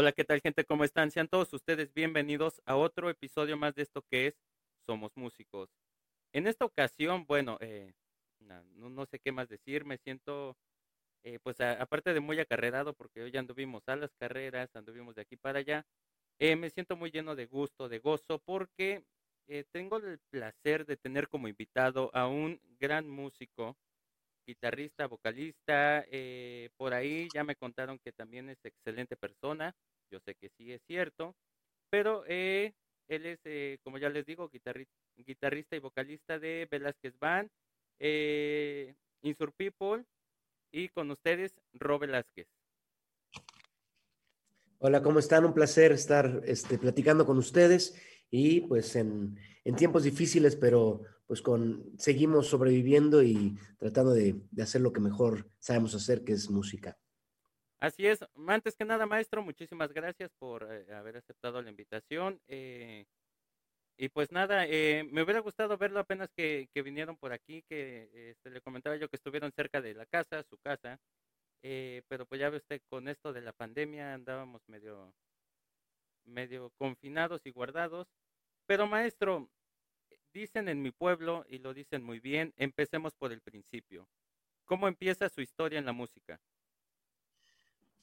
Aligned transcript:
Hola, 0.00 0.12
¿qué 0.12 0.24
tal 0.24 0.40
gente? 0.40 0.64
¿Cómo 0.64 0.84
están? 0.84 1.10
Sean 1.10 1.28
todos 1.28 1.52
ustedes 1.52 1.92
bienvenidos 1.92 2.62
a 2.64 2.74
otro 2.74 3.10
episodio 3.10 3.58
más 3.58 3.74
de 3.74 3.82
esto 3.82 4.00
que 4.10 4.28
es 4.28 4.34
Somos 4.86 5.14
Músicos. 5.14 5.68
En 6.32 6.46
esta 6.46 6.64
ocasión, 6.64 7.26
bueno, 7.26 7.58
eh, 7.60 7.92
no, 8.38 8.88
no, 8.88 9.04
sé 9.04 9.18
qué 9.18 9.30
más 9.30 9.50
decir, 9.50 9.84
me 9.84 9.98
siento, 9.98 10.56
eh, 11.22 11.38
pues 11.42 11.60
aparte 11.60 12.14
de 12.14 12.20
muy 12.20 12.40
acarreado, 12.40 12.94
porque 12.94 13.20
hoy 13.20 13.36
anduvimos 13.36 13.82
a 13.88 13.96
las 13.96 14.10
carreras, 14.14 14.74
anduvimos 14.74 15.16
de 15.16 15.20
aquí 15.20 15.36
para 15.36 15.58
allá, 15.58 15.84
eh, 16.38 16.56
me 16.56 16.70
siento 16.70 16.96
muy 16.96 17.10
lleno 17.10 17.36
de 17.36 17.44
gusto, 17.44 17.90
de 17.90 17.98
gozo, 17.98 18.38
porque 18.38 19.04
tengo 19.70 19.98
el 19.98 20.18
placer 20.30 20.86
de 20.86 20.96
tener 20.96 21.28
como 21.28 21.46
invitado 21.46 22.10
a 22.14 22.26
un 22.26 22.58
gran 22.78 23.06
músico, 23.06 23.76
guitarrista, 24.50 25.06
vocalista, 25.06 26.04
eh, 26.10 26.70
por 26.76 26.92
ahí 26.92 27.28
ya 27.32 27.44
me 27.44 27.56
contaron 27.56 27.98
que 27.98 28.12
también 28.12 28.50
es 28.50 28.58
excelente 28.64 29.16
persona, 29.16 29.74
yo 30.10 30.20
sé 30.20 30.34
que 30.34 30.48
sí 30.50 30.72
es 30.72 30.82
cierto, 30.86 31.34
pero 31.90 32.24
eh, 32.26 32.74
él 33.08 33.26
es, 33.26 33.40
eh, 33.44 33.78
como 33.82 33.98
ya 33.98 34.08
les 34.08 34.26
digo, 34.26 34.48
guitarrista, 34.50 35.76
y 35.76 35.78
vocalista 35.80 36.38
de 36.38 36.66
Velázquez 36.70 37.18
Band, 37.18 37.50
Insur 39.22 39.52
People, 39.52 40.04
y 40.72 40.88
con 40.88 41.10
ustedes, 41.10 41.52
Ro 41.74 41.98
Velázquez. 41.98 42.48
Hola, 44.78 45.02
¿cómo 45.02 45.18
están? 45.18 45.44
Un 45.44 45.52
placer 45.52 45.92
estar 45.92 46.42
este, 46.44 46.78
platicando 46.78 47.26
con 47.26 47.36
ustedes 47.36 48.00
y 48.30 48.62
pues 48.62 48.96
en 48.96 49.36
tiempos 49.76 50.04
difíciles, 50.04 50.56
pero 50.56 51.02
pues 51.30 51.42
con, 51.42 51.92
seguimos 51.96 52.48
sobreviviendo 52.48 53.22
y 53.22 53.56
tratando 53.78 54.12
de, 54.12 54.42
hacer 54.60 54.80
lo 54.80 54.92
que 54.92 54.98
mejor 54.98 55.48
sabemos 55.60 55.94
hacer, 55.94 56.24
que 56.24 56.32
es 56.32 56.50
música. 56.50 56.98
Así 57.80 58.06
es. 58.06 58.20
Antes 58.46 58.76
que 58.76 58.84
nada, 58.84 59.06
maestro, 59.06 59.42
muchísimas 59.42 59.92
gracias 59.94 60.30
por 60.38 60.68
eh, 60.70 60.92
haber 60.94 61.16
aceptado 61.16 61.62
la 61.62 61.70
invitación. 61.70 62.38
Eh, 62.46 63.06
y 63.96 64.08
pues 64.10 64.32
nada, 64.32 64.66
eh, 64.66 65.04
me 65.10 65.22
hubiera 65.22 65.40
gustado 65.40 65.78
verlo 65.78 66.00
apenas 66.00 66.30
que, 66.36 66.68
vinieron 66.84 67.16
por 67.16 67.32
aquí, 67.32 67.62
que 67.68 68.10
este, 68.30 68.50
le 68.50 68.60
comentaba 68.60 68.96
yo 68.96 69.08
que 69.08 69.16
estuvieron 69.16 69.52
cerca 69.52 69.80
de 69.80 69.94
la 69.94 70.06
casa, 70.06 70.42
su 70.42 70.58
casa, 70.58 70.98
pero 71.62 72.26
pues 72.26 72.40
ya 72.40 72.50
ve 72.50 72.58
usted, 72.58 72.82
con 72.88 73.08
esto 73.08 73.32
de 73.32 73.42
la 73.42 73.52
pandemia 73.52 74.14
andábamos 74.14 74.62
medio, 74.68 75.14
medio 76.24 76.70
confinados 76.78 77.42
y 77.46 77.50
guardados. 77.50 78.08
Pero 78.66 78.86
maestro, 78.86 79.50
dicen 80.34 80.68
en 80.68 80.82
mi 80.82 80.92
pueblo, 80.92 81.44
y 81.48 81.58
lo 81.58 81.74
dicen 81.74 82.02
muy 82.02 82.20
bien, 82.20 82.54
empecemos 82.56 83.14
por 83.14 83.32
el 83.32 83.40
principio. 83.42 84.08
¿Cómo 84.66 84.88
empieza 84.88 85.28
su 85.28 85.40
historia 85.42 85.78
en 85.78 85.86
la 85.86 85.92
música? 85.92 86.40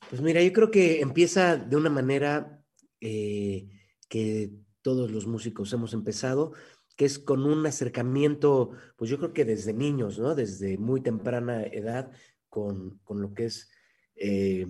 Pues 0.10 0.22
mira, 0.22 0.42
yo 0.42 0.54
creo 0.54 0.72
que 0.72 1.02
empieza 1.02 1.58
de 1.58 1.76
una 1.76 1.90
manera 1.90 2.64
eh, 3.02 3.70
que 4.10 4.52
todos 4.82 5.12
los 5.12 5.28
músicos 5.28 5.74
hemos 5.74 5.94
empezado, 5.94 6.54
que 6.96 7.06
es 7.06 7.20
con 7.20 7.46
un 7.46 7.66
acercamiento, 7.66 8.72
pues 8.96 9.12
yo 9.12 9.18
creo 9.18 9.34
que 9.34 9.46
desde 9.46 9.74
niños, 9.74 10.18
¿no? 10.18 10.34
Desde 10.34 10.78
muy 10.78 11.02
temprana 11.02 11.64
edad, 11.64 12.12
con, 12.50 13.00
lo 13.08 13.34
que 13.34 13.46
es 13.46 13.70
eh, 14.16 14.66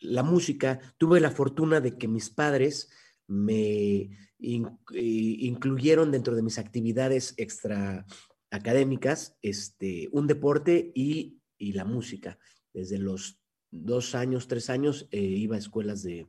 la 0.00 0.22
música. 0.22 0.80
Tuve 0.98 1.20
la 1.20 1.30
fortuna 1.30 1.80
de 1.80 1.98
que 1.98 2.08
mis 2.08 2.30
padres 2.30 2.90
me 3.26 4.10
incluyeron 4.38 6.12
dentro 6.12 6.36
de 6.36 6.42
mis 6.42 6.58
actividades 6.58 7.34
extra 7.36 8.06
académicas 8.50 9.36
este, 9.42 10.08
un 10.12 10.26
deporte 10.26 10.92
y, 10.94 11.42
la 11.58 11.84
música. 11.84 12.38
Desde 12.72 12.98
los 12.98 13.40
dos 13.84 14.14
años, 14.14 14.48
tres 14.48 14.70
años, 14.70 15.08
eh, 15.10 15.20
iba 15.20 15.56
a 15.56 15.58
escuelas 15.58 16.02
de, 16.02 16.26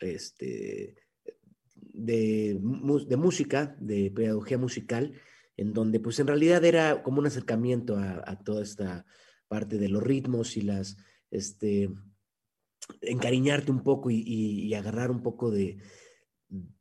este, 0.00 0.96
de, 1.74 2.58
música, 2.60 3.76
de 3.80 4.10
pedagogía 4.10 4.58
musical, 4.58 5.12
en 5.56 5.72
donde 5.72 6.00
pues 6.00 6.18
en 6.20 6.26
realidad 6.26 6.64
era 6.64 7.02
como 7.02 7.18
un 7.18 7.26
acercamiento 7.26 7.96
a, 7.98 8.38
toda 8.44 8.62
esta 8.62 9.04
parte 9.48 9.78
de 9.78 9.88
los 9.88 10.02
ritmos 10.02 10.56
y 10.56 10.62
las, 10.62 10.96
este, 11.30 11.90
encariñarte 13.00 13.70
un 13.70 13.82
poco 13.82 14.10
y 14.10 14.72
agarrar 14.74 15.10
un 15.10 15.22
poco 15.22 15.50
de, 15.50 15.78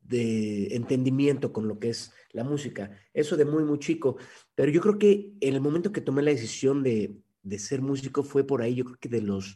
de 0.08 0.76
entendimiento 0.76 1.52
con 1.52 1.68
lo 1.68 1.80
que 1.80 1.90
es 1.90 2.14
la 2.32 2.44
música. 2.44 2.92
Eso 3.14 3.36
de 3.36 3.46
muy, 3.46 3.64
muy 3.64 3.80
chico. 3.80 4.18
Pero 4.56 4.72
yo 4.72 4.82
creo 4.82 4.98
que 4.98 5.34
en 5.42 5.54
el 5.54 5.62
momento 5.62 5.92
que 5.92 6.02
tomé 6.02 6.22
la 6.22 6.32
decisión 6.32 6.84
de, 6.84 7.18
ser 7.60 7.82
músico 7.82 8.24
fue 8.24 8.46
por 8.46 8.62
ahí, 8.62 8.76
yo 8.76 8.86
creo 8.86 8.98
que 9.00 9.10
de 9.10 9.22
los 9.22 9.56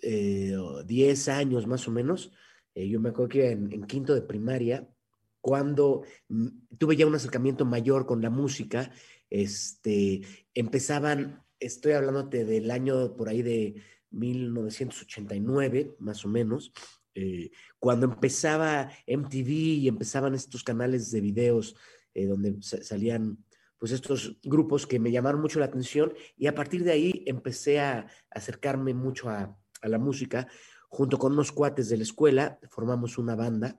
10 0.00 0.02
eh, 0.02 1.32
años 1.32 1.66
más 1.66 1.86
o 1.88 1.90
menos. 1.90 2.32
Eh, 2.74 2.88
yo 2.88 3.00
me 3.00 3.10
acuerdo 3.10 3.28
que 3.28 3.50
en, 3.50 3.72
en, 3.72 3.84
quinto 3.84 4.14
de 4.14 4.22
primaria, 4.22 4.88
cuando 5.40 6.04
tuve 6.78 6.96
ya 6.96 7.06
un 7.06 7.14
acercamiento 7.14 7.64
mayor 7.64 8.06
con 8.06 8.22
la 8.22 8.30
música, 8.30 8.90
este, 9.30 10.22
empezaban, 10.54 11.42
estoy 11.58 11.92
hablándote 11.92 12.44
del 12.44 12.70
año 12.70 13.16
por 13.16 13.28
ahí 13.28 13.42
de 13.42 13.82
1989, 14.10 15.96
más 15.98 16.24
o 16.24 16.28
menos, 16.28 16.72
eh, 17.14 17.50
cuando 17.78 18.06
empezaba 18.06 18.90
MTV 19.06 19.48
y 19.50 19.88
empezaban 19.88 20.34
estos 20.34 20.64
canales 20.64 21.10
de 21.10 21.20
videos 21.20 21.76
eh, 22.12 22.26
donde 22.26 22.56
salían 22.60 23.44
pues 23.78 23.92
estos 23.92 24.38
grupos 24.42 24.86
que 24.86 24.98
me 24.98 25.10
llamaron 25.10 25.40
mucho 25.40 25.58
la 25.58 25.66
atención 25.66 26.14
y 26.36 26.46
a 26.46 26.54
partir 26.54 26.84
de 26.84 26.92
ahí 26.92 27.24
empecé 27.26 27.80
a 27.80 28.06
acercarme 28.30 28.94
mucho 28.94 29.28
a, 29.28 29.58
la 29.82 29.98
música. 29.98 30.48
Junto 30.88 31.18
con 31.18 31.32
unos 31.32 31.52
cuates 31.52 31.90
de 31.90 31.98
la 31.98 32.04
escuela 32.04 32.58
formamos 32.70 33.18
una 33.18 33.34
banda 33.34 33.78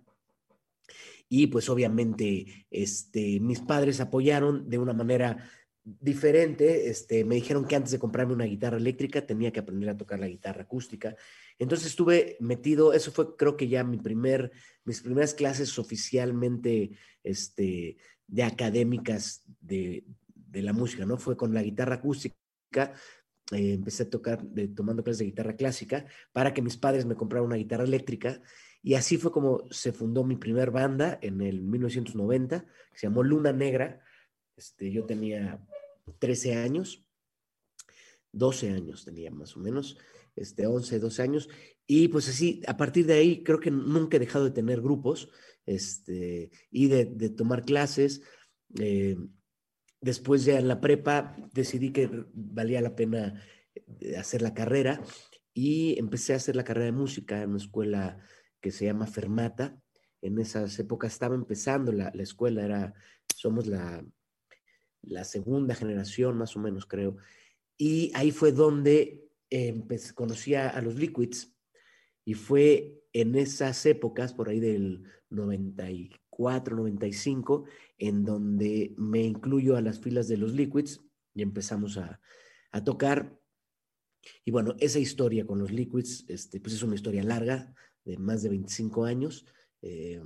y 1.27 1.47
pues 1.47 1.67
obviamente 1.67 2.67
este, 2.69 3.39
mis 3.39 3.61
padres 3.61 3.99
apoyaron 3.99 4.69
de 4.69 4.77
una 4.77 4.93
manera 4.93 5.49
diferente. 5.85 6.89
Este, 6.89 7.23
me 7.23 7.35
dijeron 7.35 7.65
que 7.65 7.75
antes 7.75 7.91
de 7.91 7.99
comprarme 7.99 8.33
una 8.33 8.45
guitarra 8.45 8.77
eléctrica 8.77 9.25
tenía 9.25 9.51
que 9.51 9.59
aprender 9.59 9.89
a 9.89 9.97
tocar 9.97 10.19
la 10.19 10.27
guitarra 10.27 10.63
acústica. 10.63 11.15
Entonces 11.57 11.87
estuve 11.87 12.37
metido, 12.39 12.93
eso 12.93 13.11
fue 13.11 13.35
creo 13.37 13.55
que 13.55 13.67
ya 13.67 13.83
mi 13.83 13.97
primer, 13.97 14.51
mis 14.83 15.01
primeras 15.01 15.33
clases 15.33 15.77
oficialmente 15.79 16.91
este, 17.23 17.97
de 18.27 18.43
académicas 18.43 19.43
de, 19.61 20.03
la 20.53 20.71
música, 20.71 21.05
¿no? 21.05 21.17
Fue 21.17 21.35
con 21.35 21.53
la 21.53 21.61
guitarra 21.61 21.95
acústica. 21.95 22.35
Eh, 23.51 23.73
empecé 23.73 24.03
a 24.03 24.09
tocar 24.09 24.41
de, 24.43 24.69
tomando 24.69 25.03
clases 25.03 25.19
de 25.19 25.25
guitarra 25.25 25.55
clásica 25.55 26.05
para 26.31 26.53
que 26.53 26.61
mis 26.61 26.77
padres 26.77 27.05
me 27.05 27.15
compraran 27.15 27.45
una 27.45 27.57
guitarra 27.57 27.83
eléctrica 27.83 28.41
y 28.81 28.95
así 28.95 29.17
fue 29.17 29.31
como 29.31 29.63
se 29.69 29.91
fundó 29.91 30.23
mi 30.23 30.35
primer 30.35 30.71
banda 30.71 31.19
en 31.21 31.41
el 31.41 31.61
1990 31.61 32.61
que 32.61 32.97
se 32.97 33.05
llamó 33.05 33.21
Luna 33.21 33.53
Negra 33.53 34.01
este, 34.57 34.91
yo 34.91 35.05
tenía 35.05 35.61
13 36.19 36.55
años, 36.55 37.05
12 38.31 38.71
años 38.71 39.05
tenía 39.05 39.31
más 39.31 39.55
o 39.57 39.59
menos, 39.59 39.97
este, 40.35 40.65
11, 40.67 40.99
12 40.99 41.21
años, 41.21 41.49
y 41.85 42.07
pues 42.07 42.29
así, 42.29 42.61
a 42.67 42.77
partir 42.77 43.05
de 43.05 43.13
ahí 43.13 43.43
creo 43.43 43.59
que 43.59 43.71
nunca 43.71 44.17
he 44.17 44.19
dejado 44.19 44.45
de 44.45 44.51
tener 44.51 44.81
grupos 44.81 45.29
este, 45.65 46.51
y 46.71 46.87
de, 46.87 47.29
tomar 47.29 47.63
clases. 47.63 48.21
Eh, 48.79 49.17
después 50.01 50.45
ya 50.45 50.59
en 50.59 50.67
la 50.67 50.81
prepa 50.81 51.35
decidí 51.53 51.91
que 51.91 52.09
valía 52.33 52.81
la 52.81 52.95
pena 52.95 53.41
eh, 53.99 54.17
hacer 54.17 54.41
la 54.41 54.53
carrera 54.53 55.01
y 55.53 55.97
empecé 55.99 56.33
a 56.33 56.37
hacer 56.37 56.55
la 56.55 56.63
carrera 56.63 56.85
de 56.85 56.91
música 56.91 57.41
en 57.41 57.49
una 57.49 57.57
escuela 57.57 58.19
que 58.61 58.71
se 58.71 58.85
llama 58.85 59.07
Fermata. 59.07 59.79
En 60.21 60.39
esas 60.39 60.77
épocas 60.79 61.13
estaba 61.13 61.35
empezando 61.35 61.91
la, 61.91 62.11
la 62.13 62.23
escuela, 62.23 62.63
era, 62.63 62.93
somos 63.35 63.67
la, 63.67 64.03
la 65.01 65.23
segunda 65.23 65.75
generación 65.75 66.37
más 66.37 66.55
o 66.55 66.59
menos 66.59 66.85
creo. 66.85 67.17
Y 67.77 68.11
ahí 68.15 68.31
fue 68.31 68.51
donde 68.51 69.25
conocí 70.15 70.55
a, 70.55 70.79
los 70.81 70.95
Liquids 70.95 71.55
y 72.25 72.33
fue 72.33 73.03
en 73.13 73.35
esas 73.35 73.85
épocas, 73.85 74.33
por 74.33 74.49
ahí 74.49 74.59
del 74.59 75.03
94, 75.35 76.75
95, 76.75 77.65
en 77.97 78.23
donde 78.23 78.93
me 78.97 79.21
incluyo 79.21 79.75
a 79.77 79.81
las 79.81 79.99
filas 79.99 80.27
de 80.27 80.37
los 80.37 80.53
Liquids 80.53 81.01
y 81.33 81.41
empezamos 81.41 81.97
a, 81.97 82.19
tocar. 82.83 83.39
Y 84.43 84.51
bueno, 84.51 84.75
esa 84.79 84.99
historia 84.99 85.45
con 85.45 85.59
los 85.59 85.71
Liquids, 85.71 86.25
este, 86.27 86.59
pues 86.59 86.73
es 86.73 86.83
una 86.83 86.95
historia 86.95 87.23
larga, 87.23 87.73
de 88.03 88.17
más 88.17 88.43
de 88.43 88.49
25 88.49 89.05
años, 89.05 89.45
eh, 89.81 90.21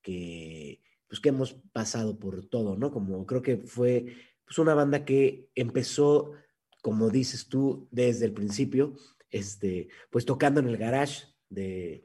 que 0.00 0.80
pues 1.06 1.20
que 1.20 1.28
hemos 1.28 1.52
pasado 1.74 2.18
por 2.18 2.46
todo, 2.46 2.74
¿no? 2.74 2.90
Como 2.90 3.26
creo 3.26 3.42
que 3.42 3.58
fue 3.58 4.06
pues 4.46 4.58
una 4.58 4.72
banda 4.72 5.04
que 5.04 5.50
empezó, 5.54 6.32
como 6.80 7.10
dices 7.10 7.48
tú, 7.48 7.86
desde 7.90 8.24
el 8.24 8.32
principio, 8.32 8.94
este, 9.30 9.88
pues 10.10 10.24
tocando 10.24 10.60
en 10.60 10.68
el 10.68 10.78
garage 10.78 11.26
de, 11.50 12.04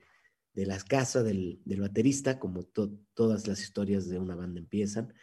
de 0.57 0.65
las 0.65 0.83
casas 0.83 1.23
del, 1.23 1.61
del 1.65 1.81
baterista, 1.81 2.39
como 2.39 2.63
todas 2.63 3.47
las 3.47 3.61
historias 3.61 4.09
de 4.09 4.17
una 4.17 4.33
banda 4.33 4.59
empiezan. 4.59 5.13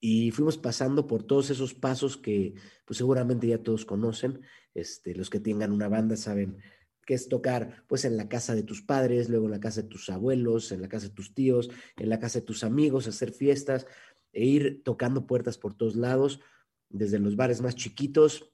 Y 0.00 0.32
fuimos 0.32 0.58
pasando 0.58 1.06
por 1.06 1.22
todos 1.22 1.50
esos 1.50 1.72
pasos 1.72 2.16
que 2.16 2.54
pues 2.84 2.96
seguramente 2.98 3.46
ya 3.46 3.62
todos 3.62 3.84
conocen. 3.84 4.40
Este, 4.74 5.14
los 5.14 5.30
que 5.30 5.38
tengan 5.38 5.70
una 5.70 5.88
banda 5.88 6.16
saben 6.16 6.58
que 7.06 7.14
es 7.14 7.28
tocar 7.28 7.84
pues 7.86 8.04
en 8.04 8.16
la 8.16 8.28
casa 8.28 8.56
de 8.56 8.64
tus 8.64 8.82
padres, 8.82 9.28
luego 9.28 9.44
en 9.44 9.52
la 9.52 9.60
casa 9.60 9.82
de 9.82 9.88
tus 9.88 10.10
abuelos, 10.10 10.72
en 10.72 10.82
la 10.82 10.88
casa 10.88 11.06
de 11.06 11.14
tus 11.14 11.32
tíos, 11.32 11.70
en 11.96 12.08
la 12.08 12.18
casa 12.18 12.40
de 12.40 12.46
tus 12.46 12.64
amigos, 12.64 13.06
hacer 13.06 13.30
fiestas 13.30 13.86
e 14.32 14.44
ir 14.44 14.82
tocando 14.82 15.28
puertas 15.28 15.58
por 15.58 15.76
todos 15.76 15.94
lados, 15.94 16.40
desde 16.88 17.20
los 17.20 17.36
bares 17.36 17.60
más 17.62 17.76
chiquitos 17.76 18.52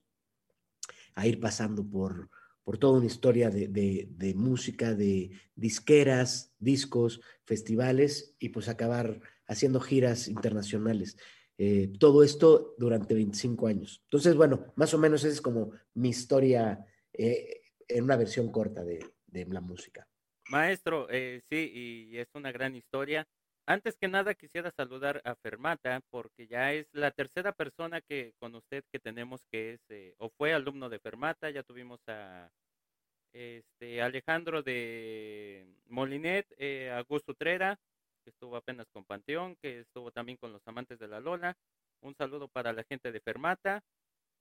a 1.15 1.27
ir 1.27 1.41
pasando 1.41 1.89
por, 1.89 2.29
por 2.69 2.77
toda 2.77 2.99
una 2.99 3.07
historia 3.07 3.49
de, 3.49 4.35
música, 4.37 4.93
de 4.93 5.31
disqueras, 5.55 6.55
discos, 6.59 7.23
festivales 7.47 8.37
y 8.39 8.51
pues 8.51 8.69
acabar 8.69 9.23
haciendo 9.47 9.81
giras 9.81 10.29
internacionales. 10.29 11.17
Eh, 11.57 11.91
todo 11.99 12.23
esto 12.23 12.75
durante 12.77 13.15
25 13.15 13.69
años. 13.69 14.03
Entonces, 14.05 14.37
bueno, 14.37 14.71
más 14.77 14.93
o 14.93 14.99
menos 14.99 15.25
esa 15.25 15.33
es 15.33 15.41
como 15.41 15.71
mi 15.95 16.11
historia 16.11 16.85
eh, 17.15 17.63
en 17.89 18.05
una 18.05 18.17
versión 18.17 18.53
corta 18.53 18.85
de, 18.85 19.01
la 19.33 19.63
música. 19.63 20.07
Maestro, 20.51 21.07
eh, 21.09 21.41
sí, 21.49 22.11
y 22.13 22.19
es 22.19 22.29
una 22.35 22.53
gran 22.53 22.77
historia. 22.77 23.27
Antes 23.69 23.99
que 23.99 24.09
nada 24.09 24.33
quisiera 24.33 24.71
saludar 24.71 25.21
a 25.27 25.35
Fermata 25.35 26.01
porque 26.09 26.47
ya 26.47 26.73
es 26.73 26.89
la 26.95 27.11
tercera 27.11 27.53
persona 27.53 28.01
que 28.01 28.33
con 28.39 28.55
usted 28.55 28.83
que 28.91 28.99
tenemos 28.99 29.45
que 29.53 29.75
es 29.75 29.81
eh, 29.91 30.15
o 30.17 30.31
fue 30.31 30.55
alumno 30.55 30.89
de 30.89 30.99
Fermata. 30.99 31.51
Ya 31.51 31.63
tuvimos 31.63 32.01
a 32.09 32.51
este 33.35 34.01
Alejandro 34.01 34.63
de 34.63 35.67
Molinet, 35.87 36.47
eh, 36.57 36.91
Augusto 36.93 37.35
Trera, 37.35 37.79
que 38.25 38.31
estuvo 38.31 38.57
apenas 38.57 38.87
con 38.89 39.05
Panteón, 39.05 39.55
que 39.57 39.81
estuvo 39.81 40.11
también 40.13 40.39
con 40.39 40.51
los 40.51 40.67
amantes 40.67 40.99
de 40.99 41.09
la 41.09 41.21
Lola. 41.21 41.55
Un 42.01 42.15
saludo 42.15 42.49
para 42.49 42.73
la 42.73 42.85
gente 42.85 43.13
de 43.13 43.21
Fermata. 43.21 43.85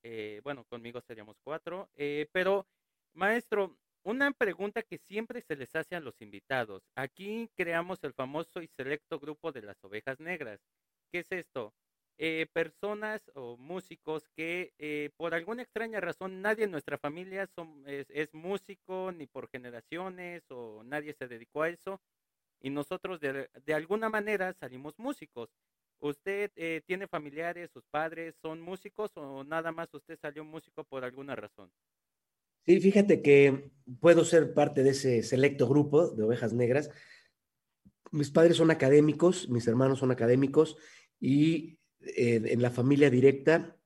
Eh, 0.04 0.40
bueno, 0.42 0.64
conmigo 0.70 1.02
seríamos 1.02 1.36
cuatro. 1.44 1.90
Eh, 1.96 2.30
pero, 2.32 2.66
maestro, 3.14 3.76
una 4.08 4.32
pregunta 4.32 4.84
que 4.84 4.98
siempre 4.98 5.42
se 5.42 5.58
les 5.58 5.76
hace 5.76 5.94
a 5.98 6.00
los 6.00 6.22
invitados. 6.22 6.82
Aquí 6.96 7.50
creamos 7.58 8.02
el 8.06 8.14
famoso 8.14 8.62
y 8.62 8.68
selecto 8.68 9.20
grupo 9.20 9.52
de 9.52 9.62
las 9.62 9.84
ovejas 9.84 10.22
negras. 10.22 10.62
¿Qué 11.12 11.20
es 11.20 11.32
esto? 11.34 11.74
Eh, 12.18 12.48
personas 12.54 13.30
o 13.36 13.58
músicos 13.58 14.30
que 14.30 14.74
eh, 14.80 15.10
por 15.18 15.34
alguna 15.34 15.62
extraña 15.64 16.00
razón 16.00 16.42
nadie 16.42 16.64
en 16.64 16.72
nuestra 16.72 16.98
familia 16.98 17.50
es, 17.86 18.34
músico 18.34 19.12
ni 19.12 19.28
por 19.28 19.50
generaciones 19.50 20.46
o 20.52 20.84
nadie 20.86 21.14
se 21.14 21.28
dedicó 21.28 21.64
a 21.64 21.70
eso 21.70 22.02
y 22.62 22.70
nosotros 22.70 23.20
de, 23.20 23.50
de 23.66 23.74
alguna 23.74 24.10
manera 24.10 24.54
salimos 24.54 24.98
músicos. 24.98 25.50
¿Usted 26.00 26.52
eh, 26.56 26.82
tiene 26.86 27.08
familiares, 27.08 27.72
sus 27.72 27.86
padres 27.88 28.36
son 28.42 28.62
músicos 28.62 29.12
o 29.18 29.44
nada 29.44 29.74
más 29.74 29.94
usted 29.94 30.18
salió 30.18 30.46
músico 30.46 30.86
por 30.86 31.04
alguna 31.04 31.36
razón? 31.36 31.70
Sí, 32.68 32.82
fíjate 32.82 33.22
que 33.22 33.72
puedo 34.02 34.26
ser 34.26 34.54
parte 34.54 34.84
de 34.84 34.90
ese 34.90 35.24
selecto 35.24 35.70
grupo 35.70 36.10
de 36.10 36.24
ovejas 36.24 36.52
negras. 36.52 36.90
Mis 38.12 38.30
padres 38.30 38.58
son 38.58 38.72
académicos, 38.72 39.48
mis 39.48 39.66
hermanos 39.68 40.00
son 40.00 40.12
académicos 40.12 40.76
y 41.18 41.80
eh, 42.02 42.42
en 42.44 42.62
la 42.62 42.70
familia 42.70 43.10
directa 43.10 43.78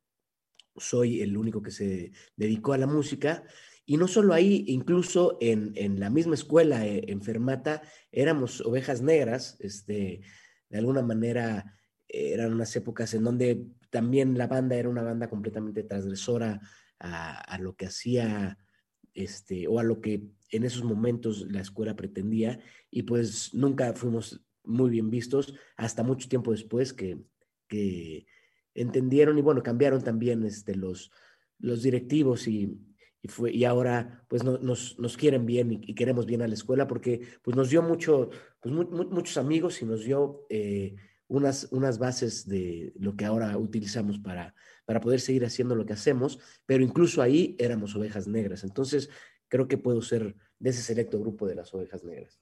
soy 0.76 1.22
el 1.22 1.38
único 1.38 1.62
que 1.62 1.70
se 1.70 2.12
dedicó 2.36 2.74
a 2.74 2.80
la 2.80 2.88
música. 2.88 3.44
Y 3.86 3.98
no 3.98 4.08
solo 4.08 4.34
ahí, 4.34 4.66
incluso 4.68 5.38
en, 5.42 6.00
la 6.00 6.10
misma 6.10 6.34
escuela, 6.34 6.88
eh, 6.88 7.04
en 7.08 7.22
Fermata, 7.22 7.84
éramos 8.12 8.62
ovejas 8.62 9.04
negras. 9.04 9.58
Este, 9.60 10.22
de 10.70 10.78
alguna 10.80 11.04
manera 11.04 11.78
eran 12.08 12.52
unas 12.52 12.76
épocas 12.76 13.14
en 13.14 13.26
donde 13.26 13.64
también 13.92 14.40
la 14.40 14.48
banda 14.48 14.76
era 14.76 14.90
una 14.90 15.04
banda 15.04 15.30
completamente 15.30 15.84
transgresora 15.84 16.60
a 16.98 17.58
lo 17.60 17.76
que 17.76 17.88
hacía 17.88 18.60
este, 19.14 19.68
o 19.68 19.80
a 19.80 19.84
lo 19.84 20.02
que 20.02 20.24
en 20.50 20.64
esos 20.64 20.84
momentos 20.84 21.46
la 21.50 21.62
escuela 21.62 21.96
pretendía, 21.96 22.60
y 22.90 23.04
pues 23.04 23.54
nunca 23.54 23.94
fuimos 23.94 24.42
muy 24.64 24.90
bien 24.90 25.10
vistos 25.10 25.56
hasta 25.78 26.04
mucho 26.04 26.30
tiempo 26.30 26.52
después 26.52 26.94
que, 26.94 27.18
entendieron 28.74 29.38
y 29.38 29.42
bueno, 29.42 29.64
cambiaron 29.64 30.02
también 30.02 30.44
este, 30.44 30.76
los, 30.76 31.12
los 31.60 31.84
directivos 31.84 32.48
y, 32.48 32.78
fue, 33.26 33.52
y 33.54 33.64
ahora 33.64 34.26
pues 34.28 34.44
nos, 34.44 34.98
nos, 35.00 35.18
quieren 35.18 35.46
bien 35.46 35.72
y, 35.72 35.94
queremos 35.94 36.26
bien 36.26 36.42
a 36.42 36.48
la 36.48 36.54
escuela 36.54 36.88
porque 36.88 37.22
pues 37.42 37.56
nos 37.56 37.70
dio 37.70 37.82
mucho, 37.82 38.30
pues 38.60 38.74
muchos 38.74 39.38
amigos 39.38 39.82
y 39.82 39.86
nos 39.86 40.04
dio 40.04 40.46
eh, 40.50 40.96
unas, 41.28 41.70
unas 41.72 41.98
bases 41.98 42.46
de 42.46 42.92
lo 42.98 43.16
que 43.16 43.24
ahora 43.24 43.58
utilizamos 43.58 44.20
para, 44.20 44.54
para 44.86 45.02
poder 45.02 45.20
seguir 45.20 45.46
haciendo 45.46 45.76
lo 45.76 45.86
que 45.86 45.94
hacemos, 45.94 46.40
pero 46.66 46.84
incluso 46.84 47.22
ahí 47.22 47.56
éramos 47.60 47.96
ovejas 47.96 48.28
negras. 48.28 48.64
Entonces, 48.64 49.10
creo 49.48 49.68
que 49.68 49.78
puedo 49.78 50.02
ser 50.02 50.36
de 50.60 50.70
ese 50.70 50.82
selecto 50.82 51.20
grupo 51.20 51.48
de 51.48 51.56
las 51.56 51.74
ovejas 51.74 52.04
negras. 52.04 52.42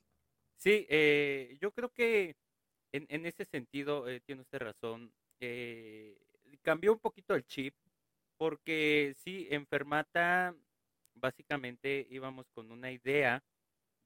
Sí, 0.58 0.86
eh, 0.90 1.58
yo 1.62 1.72
creo 1.72 1.90
que 1.90 2.36
en, 2.92 3.26
ese 3.26 3.46
sentido 3.46 4.08
eh, 4.08 4.20
tiene 4.22 4.42
usted 4.42 4.60
razón. 4.60 5.12
Eh, 5.40 6.18
cambió 6.62 6.92
un 6.92 7.00
poquito 7.00 7.36
el 7.36 7.46
chip, 7.46 7.74
porque 8.38 9.16
sí, 9.18 9.48
en 9.50 9.66
Fermata 9.68 10.56
básicamente 11.14 12.08
íbamos 12.10 12.48
con 12.54 12.72
una 12.72 12.92
idea 12.92 13.44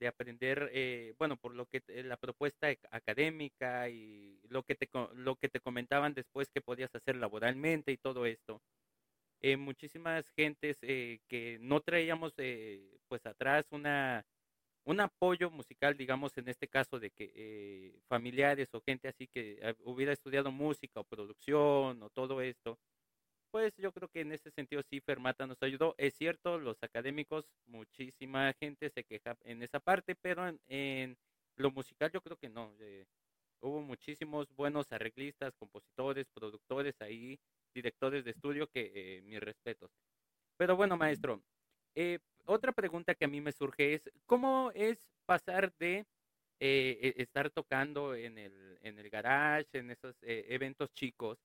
de 0.03 0.09
aprender, 0.09 0.69
eh, 0.73 1.15
bueno, 1.17 1.37
por 1.37 1.55
lo 1.55 1.65
que 1.65 1.81
la 2.03 2.17
propuesta 2.17 2.67
académica 2.91 3.87
y 3.87 4.37
lo 4.49 4.63
que 4.63 4.75
te 4.75 4.89
lo 5.13 5.37
que 5.37 5.47
te 5.47 5.61
comentaban 5.61 6.13
después 6.13 6.49
que 6.49 6.59
podías 6.59 6.93
hacer 6.93 7.15
laboralmente 7.15 7.93
y 7.93 7.97
todo 7.97 8.25
esto. 8.25 8.61
Eh, 9.41 9.55
muchísimas 9.57 10.29
gentes 10.35 10.77
eh, 10.81 11.19
que 11.29 11.57
no 11.61 11.79
traíamos 11.81 12.33
pues 13.07 13.25
atrás 13.25 13.65
una 13.71 14.25
un 14.85 14.99
apoyo 14.99 15.49
musical, 15.49 15.95
digamos 15.95 16.37
en 16.37 16.49
este 16.49 16.67
caso 16.67 16.99
de 16.99 17.09
que 17.11 18.01
familiares 18.09 18.69
o 18.73 18.81
gente 18.81 19.07
así 19.07 19.27
que 19.27 19.75
hubiera 19.85 20.11
estudiado 20.11 20.51
música 20.51 20.99
o 20.99 21.05
producción 21.05 22.03
o 22.03 22.09
todo 22.09 22.41
esto, 22.41 22.77
pues 23.53 23.77
yo 23.77 23.91
creo 23.91 24.09
que 24.09 24.21
en 24.21 24.31
ese 24.31 24.49
sentido 24.49 24.81
sí 24.81 24.99
Fermata 24.99 25.45
nos 25.45 25.61
ayudó. 25.61 25.93
Es 25.99 26.15
cierto, 26.15 26.57
los 26.57 26.81
académicos, 26.81 27.45
muchísima 27.67 28.51
gente 28.53 28.89
se 28.89 29.03
queja 29.03 29.37
en 29.43 29.61
esa 29.61 29.79
parte, 29.79 30.15
pero 30.15 30.51
en, 30.65 31.15
lo 31.57 31.69
musical 31.69 32.11
yo 32.11 32.19
creo 32.21 32.35
que 32.35 32.49
no. 32.49 32.73
Eh, 32.79 33.05
hubo 33.59 33.83
muchísimos 33.83 34.51
buenos 34.55 34.91
arreglistas, 34.91 35.53
compositores, 35.55 36.27
productores 36.33 36.99
ahí, 36.99 37.39
directores 37.75 38.25
de 38.25 38.31
estudio 38.31 38.65
que 38.71 38.91
eh, 38.95 39.21
mis 39.21 39.39
respetos. 39.39 39.91
Pero 40.57 40.75
bueno, 40.75 40.97
maestro, 40.97 41.39
eh, 41.93 42.17
otra 42.45 42.71
pregunta 42.71 43.13
que 43.13 43.25
a 43.25 43.27
mí 43.27 43.39
me 43.39 43.51
surge 43.51 43.93
es, 43.93 44.09
¿cómo 44.25 44.71
es 44.73 44.97
pasar 45.27 45.71
de 45.77 46.07
e, 46.59 47.13
estar 47.17 47.51
tocando 47.51 48.15
en 48.15 48.39
el, 48.39 48.79
en 48.81 48.97
el 48.97 49.11
garage, 49.11 49.77
en 49.77 49.91
esos 49.91 50.15
eventos 50.23 50.91
chicos, 50.95 51.37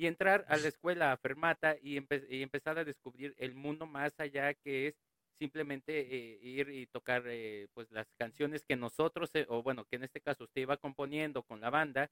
y 0.00 0.06
entrar 0.06 0.46
a 0.48 0.56
la 0.56 0.68
escuela, 0.68 1.12
a 1.12 1.18
Fermata, 1.18 1.76
y, 1.82 1.98
empezar 1.98 2.78
a 2.78 2.84
descubrir 2.84 3.34
el 3.36 3.54
mundo 3.54 3.84
más 3.84 4.18
allá 4.18 4.54
que 4.54 4.86
es 4.86 4.94
simplemente 5.38 5.92
eh, 6.00 6.38
ir 6.42 6.70
y 6.70 6.86
tocar 6.86 7.24
eh, 7.26 7.68
pues 7.74 7.90
las 7.90 8.06
canciones 8.16 8.64
que 8.66 8.76
nosotros, 8.76 9.28
eh, 9.34 9.44
o 9.50 9.62
bueno, 9.62 9.84
que 9.84 9.96
en 9.96 10.04
este 10.04 10.22
caso 10.22 10.44
usted 10.44 10.62
iba 10.62 10.78
componiendo 10.78 11.42
con 11.42 11.60
la 11.60 11.68
banda, 11.68 12.10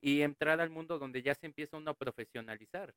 y 0.00 0.22
entrar 0.22 0.60
al 0.60 0.70
mundo 0.70 1.00
donde 1.00 1.20
ya 1.20 1.34
se 1.34 1.46
empieza 1.46 1.76
uno 1.76 1.90
a 1.90 1.94
profesionalizar. 1.94 2.94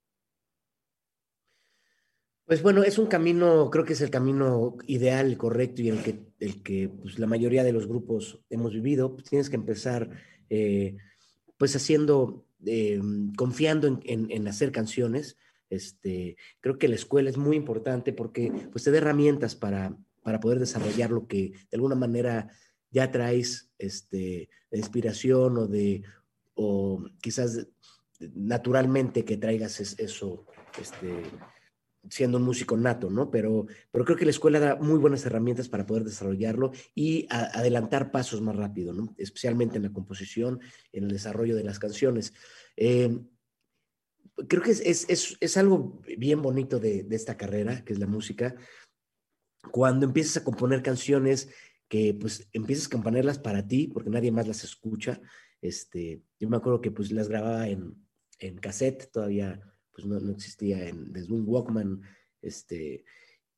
Pues 2.45 2.61
bueno, 2.61 2.83
es 2.83 2.99
un 2.99 3.07
camino, 3.07 3.71
creo 3.71 3.83
que 3.83 3.93
es 3.93 4.01
el 4.01 4.11
camino 4.11 4.77
ideal, 4.85 5.35
correcto 5.37 5.81
y 5.81 5.89
el 5.89 6.03
que, 6.03 6.19
el 6.39 6.61
que 6.61 6.87
pues, 6.87 7.17
la 7.17 7.25
mayoría 7.25 7.63
de 7.63 7.73
los 7.73 7.87
grupos 7.87 8.45
hemos 8.51 8.73
vivido. 8.73 9.11
Pues, 9.11 9.23
tienes 9.23 9.49
que 9.49 9.55
empezar 9.55 10.07
pues 11.57 11.75
haciendo 11.75 12.48
eh, 12.65 12.99
confiando 13.35 13.99
en, 14.03 14.47
hacer 14.47 14.71
canciones. 14.71 15.37
Este, 15.69 16.35
creo 16.61 16.77
que 16.77 16.87
la 16.87 16.95
escuela 16.95 17.29
es 17.29 17.37
muy 17.37 17.55
importante 17.55 18.11
porque 18.13 18.51
pues, 18.71 18.83
te 18.83 18.91
da 18.91 18.97
herramientas 18.97 19.55
para, 19.55 19.95
para 20.23 20.39
poder 20.39 20.59
desarrollar 20.59 21.11
lo 21.11 21.27
que 21.27 21.51
de 21.51 21.75
alguna 21.75 21.95
manera 21.95 22.49
ya 22.91 23.11
traes 23.11 23.71
este, 23.77 24.49
de 24.71 24.77
inspiración 24.77 25.57
o 25.57 25.67
de, 25.67 26.03
o 26.55 27.03
quizás 27.21 27.67
naturalmente 28.19 29.23
que 29.23 29.37
traigas 29.37 29.79
eso, 29.79 30.45
este, 30.79 31.23
siendo 32.07 32.37
un 32.37 32.43
músico 32.43 32.77
nato, 32.77 33.09
¿no? 33.09 33.29
Pero, 33.29 33.65
pero 33.91 34.05
creo 34.05 34.17
que 34.17 34.25
la 34.25 34.31
escuela 34.31 34.59
da 34.59 34.75
muy 34.77 34.97
buenas 34.97 35.25
herramientas 35.25 35.67
para 35.67 35.85
poder 35.85 36.03
desarrollarlo 36.03 36.71
y 36.95 37.27
adelantar 37.29 38.11
pasos 38.11 38.41
más 38.41 38.55
rápido, 38.55 38.93
¿no? 38.93 39.13
Especialmente 39.17 39.77
en 39.77 39.83
la 39.83 39.91
composición, 39.91 40.59
en 40.93 41.03
el 41.03 41.11
desarrollo 41.11 41.55
de 41.55 41.63
las 41.63 41.79
canciones. 41.79 42.33
Eh, 42.77 43.19
creo 44.47 44.63
que 44.63 44.71
es, 44.71 45.57
algo 45.57 46.01
bien 46.17 46.41
bonito 46.41 46.79
de, 46.79 47.05
esta 47.11 47.35
carrera, 47.35 47.83
que 47.83 47.93
es 47.93 47.99
la 47.99 48.07
música, 48.07 48.55
cuando 49.71 50.05
empiezas 50.05 50.37
a 50.37 50.43
componer 50.43 50.81
canciones 50.81 51.49
que 51.89 52.13
pues 52.13 52.47
empiezas 52.53 52.87
a 52.87 52.91
componerlas 52.91 53.39
para 53.39 53.67
ti, 53.67 53.87
porque 53.87 54.09
nadie 54.09 54.31
más 54.31 54.47
las 54.47 54.63
escucha. 54.63 55.19
Este, 55.61 56.21
yo 56.39 56.47
me 56.47 56.57
acuerdo 56.57 56.81
que 56.81 56.91
pues 56.91 57.11
las 57.11 57.27
grababa 57.27 57.67
en, 57.67 57.95
en 58.37 58.57
cassette, 58.57 59.11
todavía 59.11 59.59
pues 60.01 60.23
no, 60.23 60.31
existía 60.31 60.87
en, 60.87 61.11
desde 61.11 61.33
un 61.33 61.43
Walkman, 61.45 62.01
este, 62.41 63.03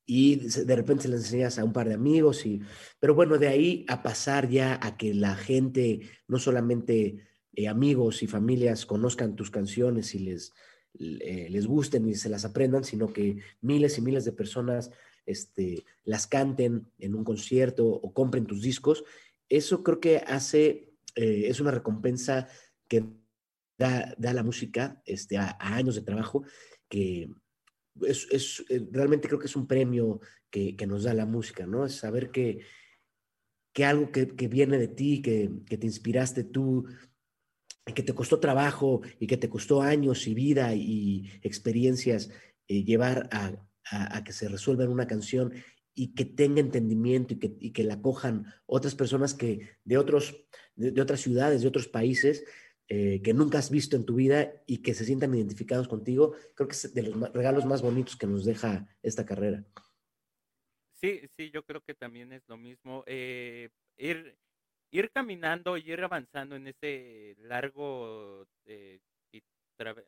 y 0.06 0.36
de 0.36 0.76
repente 0.76 1.04
se 1.04 1.10
le 1.10 1.16
enseñas 1.18 1.60
a 1.60 1.64
un 1.64 1.74
par 1.74 1.88
de 1.88 1.94
amigos, 1.94 2.46
y, 2.46 2.62
pero 3.00 3.16
bueno, 3.16 3.38
de 3.38 3.48
ahí 3.48 3.86
a 3.88 4.04
pasar 4.04 4.50
ya 4.50 4.80
a 4.82 4.98
que 4.98 5.14
la 5.14 5.36
gente, 5.36 6.02
no 6.28 6.40
solamente 6.40 7.18
eh, 7.54 7.68
amigos 7.68 8.24
y 8.24 8.28
familias 8.28 8.86
conozcan 8.86 9.36
tus 9.36 9.52
canciones 9.52 10.16
y 10.16 10.20
les, 10.20 10.54
les 10.94 11.68
gusten 11.68 12.08
y 12.10 12.16
se 12.16 12.30
las 12.30 12.46
aprendan, 12.46 12.84
sino 12.84 13.14
que 13.14 13.38
miles 13.62 13.98
y 13.98 14.02
miles 14.02 14.26
de 14.26 14.34
personas 14.34 14.92
este, 15.26 15.86
las 16.04 16.28
canten 16.28 16.88
en 17.00 17.16
un 17.16 17.24
concierto 17.24 17.86
o 17.88 18.14
compren 18.14 18.46
tus 18.46 18.62
discos, 18.62 19.04
eso 19.50 19.84
creo 19.84 20.00
que 20.00 20.18
hace, 20.18 20.94
eh, 21.16 21.44
es 21.48 21.60
una 21.60 21.72
recompensa 21.72 22.48
que 22.88 23.06
da, 23.82 24.34
la 24.34 24.44
música 24.44 25.02
este, 25.06 25.38
a, 25.38 25.58
años 25.60 25.96
de 25.96 26.02
trabajo, 26.02 26.44
que 26.88 27.30
es, 28.02 28.64
eh, 28.70 28.88
realmente 28.92 29.28
creo 29.28 29.40
que 29.40 29.48
es 29.48 29.56
un 29.56 29.68
premio 29.68 30.20
que, 30.50 30.76
nos 30.88 31.04
da 31.04 31.14
la 31.14 31.26
música, 31.26 31.66
¿no? 31.66 31.86
Es 31.86 31.96
saber 31.96 32.32
que, 32.32 32.60
que 33.74 33.86
algo 33.86 34.12
que, 34.12 34.26
viene 34.48 34.78
de 34.78 34.88
ti, 34.88 35.22
que, 35.22 35.50
te 35.68 35.86
inspiraste 35.86 36.44
tú, 36.44 36.86
que 37.96 38.04
te 38.04 38.14
costó 38.14 38.40
trabajo 38.40 39.02
y 39.20 39.28
que 39.28 39.38
te 39.38 39.50
costó 39.50 39.82
años 39.82 40.28
y 40.28 40.34
vida 40.34 40.76
y 40.76 41.30
experiencias 41.42 42.30
eh, 42.68 42.84
llevar 42.84 43.30
a, 43.32 43.54
a, 43.90 44.24
que 44.24 44.34
se 44.34 44.48
resuelva 44.48 44.84
en 44.84 44.92
una 44.92 45.08
canción 45.08 45.54
y 45.94 46.14
que 46.14 46.26
tenga 46.26 46.62
entendimiento 46.62 47.34
y 47.34 47.40
que, 47.40 47.56
y 47.60 47.72
que 47.72 47.84
la 47.84 48.02
cojan 48.02 48.46
otras 48.66 48.96
personas 48.96 49.34
que 49.34 49.70
de, 49.84 49.98
otros, 49.98 50.46
de, 50.76 51.02
otras 51.02 51.22
ciudades, 51.22 51.62
de 51.62 51.68
otros 51.68 51.88
países, 51.88 52.46
eh, 52.88 53.22
que 53.22 53.34
nunca 53.34 53.60
has 53.60 53.70
visto 53.70 53.96
en 53.96 54.06
tu 54.06 54.16
vida 54.16 54.52
y 54.68 54.82
que 54.82 54.94
se 54.94 55.06
sientan 55.06 55.34
identificados 55.34 55.88
contigo, 55.88 56.36
creo 56.56 56.68
que 56.68 56.74
es 56.74 56.94
de 56.94 57.04
los 57.04 57.34
regalos 57.34 57.66
más 57.66 57.82
bonitos 57.82 58.16
que 58.18 58.28
nos 58.28 58.44
deja 58.44 58.88
esta 59.02 59.26
carrera. 59.26 59.64
Sí, 60.94 61.22
sí, 61.36 61.50
yo 61.52 61.64
creo 61.64 61.82
que 61.82 61.94
también 61.96 62.32
es 62.32 62.44
lo 62.48 62.58
mismo. 62.58 63.04
Eh, 63.08 63.70
ir, 63.98 64.38
ir 64.92 65.10
caminando 65.12 65.78
y 65.78 65.92
ir 65.92 66.02
avanzando 66.02 66.56
en 66.56 66.68
ese 66.68 67.36
largo, 67.40 68.46
eh, 68.66 69.00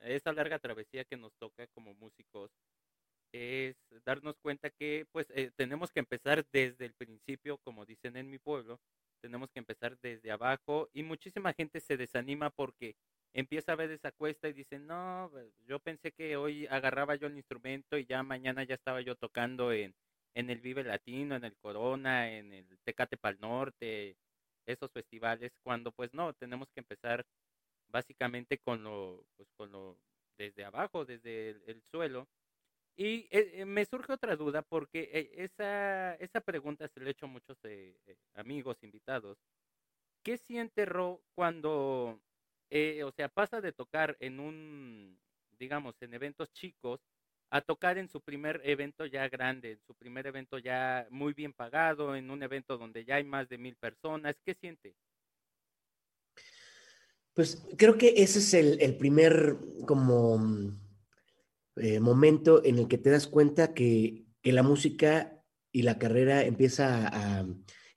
esa 0.02 0.34
larga 0.34 0.60
travesía 0.60 1.04
que 1.06 1.18
nos 1.18 1.34
toca 1.40 1.66
como 1.74 1.94
músicos, 1.96 2.52
es 3.32 3.76
darnos 4.06 4.36
cuenta 4.40 4.70
que 4.70 5.08
pues 5.12 5.28
tenemos 5.56 5.92
que 5.92 6.02
empezar 6.02 6.46
desde 6.52 6.86
el 6.86 6.94
principio, 6.94 7.58
como 7.64 7.86
dicen 7.86 8.16
en 8.16 8.30
mi 8.30 8.38
pueblo, 8.38 8.80
tenemos 9.24 9.50
que 9.52 9.60
empezar 9.60 9.98
desde 10.02 10.32
abajo 10.32 10.90
y 10.94 11.02
muchísima 11.02 11.54
gente 11.54 11.80
se 11.80 11.96
desanima 11.96 12.50
porque 12.50 12.98
empieza 13.34 13.72
a 13.72 13.78
ver 13.78 13.90
esa 13.90 14.12
cuesta 14.12 14.50
y 14.50 14.54
dice, 14.54 14.80
no, 14.80 15.30
pues, 15.32 15.48
yo 15.66 15.80
pensé 15.80 16.12
que 16.12 16.36
hoy 16.36 16.68
agarraba 16.68 17.16
yo 17.16 17.28
el 17.28 17.38
instrumento 17.38 17.98
y 17.98 18.06
ya 18.06 18.22
mañana 18.22 18.66
ya 18.66 18.76
estaba 18.76 19.00
yo 19.00 19.16
tocando 19.16 19.72
en, 19.72 19.96
en 20.36 20.50
el 20.50 20.60
Vive 20.60 20.84
Latino, 20.84 21.38
en 21.38 21.46
el 21.46 21.56
Corona, 21.56 22.34
en 22.34 22.52
el 22.52 22.66
Tecate 22.84 23.16
Pal 23.16 23.38
Norte, 23.40 24.18
esos 24.66 24.92
festivales, 24.92 25.54
cuando 25.64 25.94
pues 25.94 26.14
no, 26.14 26.34
tenemos 26.34 26.68
que 26.74 26.82
empezar 26.82 27.26
básicamente 27.88 28.58
con 28.58 28.84
lo, 28.84 29.26
pues 29.38 29.48
con 29.56 29.72
lo, 29.72 29.98
desde 30.38 30.66
abajo, 30.66 31.06
desde 31.06 31.52
el 31.72 31.82
suelo, 31.92 32.28
y 32.96 33.28
eh, 33.32 33.52
eh, 33.56 33.66
me 33.66 33.86
surge 33.86 34.14
otra 34.14 34.36
duda 34.36 34.62
porque 34.62 35.10
eh, 35.12 35.32
esa, 35.38 36.14
esa 36.16 36.42
pregunta 36.42 36.88
se 36.88 37.00
le 37.00 37.08
he 37.08 37.12
hecho 37.12 37.26
a 37.26 37.30
muchos 37.30 37.58
amigos 38.36 38.78
invitados. 38.84 39.38
¿Qué 40.24 40.38
siente 40.38 40.86
Ro 40.86 41.22
cuando, 41.36 42.20
o 42.72 43.12
sea, 43.16 43.30
pasa 43.30 43.62
de 43.62 43.74
tocar 43.74 44.16
en 44.20 44.40
un, 44.40 45.20
digamos, 45.60 45.96
en 46.02 46.14
eventos 46.14 46.52
chicos 46.54 47.02
a 47.50 47.62
tocar 47.62 47.98
en 47.98 48.08
su 48.08 48.22
primer 48.22 48.62
evento 48.64 49.06
ya 49.06 49.28
grande, 49.28 49.74
en 49.74 49.82
su 49.86 49.94
primer 49.96 50.26
evento 50.28 50.60
ya 50.60 51.06
muy 51.10 51.34
bien 51.34 51.52
pagado, 51.52 52.16
en 52.16 52.32
un 52.32 52.42
evento 52.42 52.78
donde 52.78 53.06
ya 53.06 53.16
hay 53.16 53.24
más 53.24 53.50
de 53.50 53.58
mil 53.58 53.76
personas? 53.76 54.36
¿Qué 54.46 54.54
siente? 54.54 54.96
Pues 57.34 57.68
creo 57.78 57.98
que 57.98 58.14
ese 58.16 58.40
es 58.40 58.54
el, 58.54 58.80
el 58.80 58.96
primer 58.98 59.58
como 59.86 60.40
eh, 61.76 62.00
momento 62.00 62.64
en 62.64 62.78
el 62.78 62.88
que 62.88 62.98
te 62.98 63.10
das 63.10 63.28
cuenta 63.28 63.74
que, 63.74 64.26
la 64.44 64.62
música 64.62 65.42
y 65.72 65.84
la 65.84 65.98
carrera 65.98 66.44
empieza 66.44 67.08
a, 67.08 67.48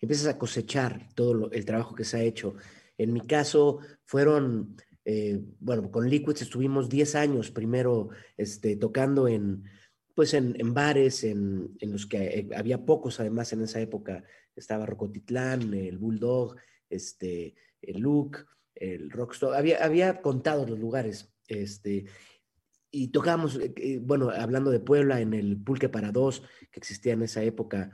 empiezas 0.01 0.29
a 0.29 0.39
cosechar 0.39 1.09
todo 1.15 1.51
el 1.51 1.65
trabajo 1.65 1.97
que 1.97 2.05
se 2.05 2.19
ha 2.19 2.23
hecho. 2.23 2.55
En 2.97 3.13
mi 3.13 3.21
caso, 3.21 3.81
fueron, 4.05 4.77
eh, 5.05 5.41
bueno, 5.59 5.91
con 5.91 6.09
Liquids 6.09 6.43
estuvimos 6.43 6.89
10 6.89 7.17
años 7.17 7.51
primero 7.51 8.11
este, 8.37 8.77
tocando 8.77 9.27
en, 9.27 9.65
pues 10.15 10.35
en, 10.35 10.55
bares 10.73 11.25
en, 11.25 11.77
los 11.83 12.07
que 12.07 12.19
eh, 12.19 12.49
había 12.57 12.85
pocos, 12.85 13.21
además 13.21 13.53
en 13.53 13.63
esa 13.63 13.81
época 13.81 14.25
estaba 14.55 14.87
Rocotitlán, 14.87 15.75
el 15.75 15.99
Bulldog, 15.99 16.57
este, 16.89 17.55
el 17.83 18.01
Luke, 18.01 18.39
el 18.75 19.11
Rockstore, 19.11 19.59
había, 19.59 19.85
había 19.85 20.23
contado 20.23 20.67
los 20.67 20.79
lugares, 20.79 21.35
este, 21.49 22.07
y 22.91 23.09
tocábamos, 23.09 23.57
eh, 23.57 23.73
eh, 23.77 23.99
bueno, 24.03 24.31
hablando 24.31 24.71
de 24.71 24.81
Puebla, 24.81 25.21
en 25.21 25.35
el 25.35 25.57
Pulque 25.57 25.89
para 25.89 26.13
Dos, 26.13 26.43
que 26.71 26.81
existía 26.81 27.13
en 27.13 27.23
esa 27.23 27.43
época 27.43 27.91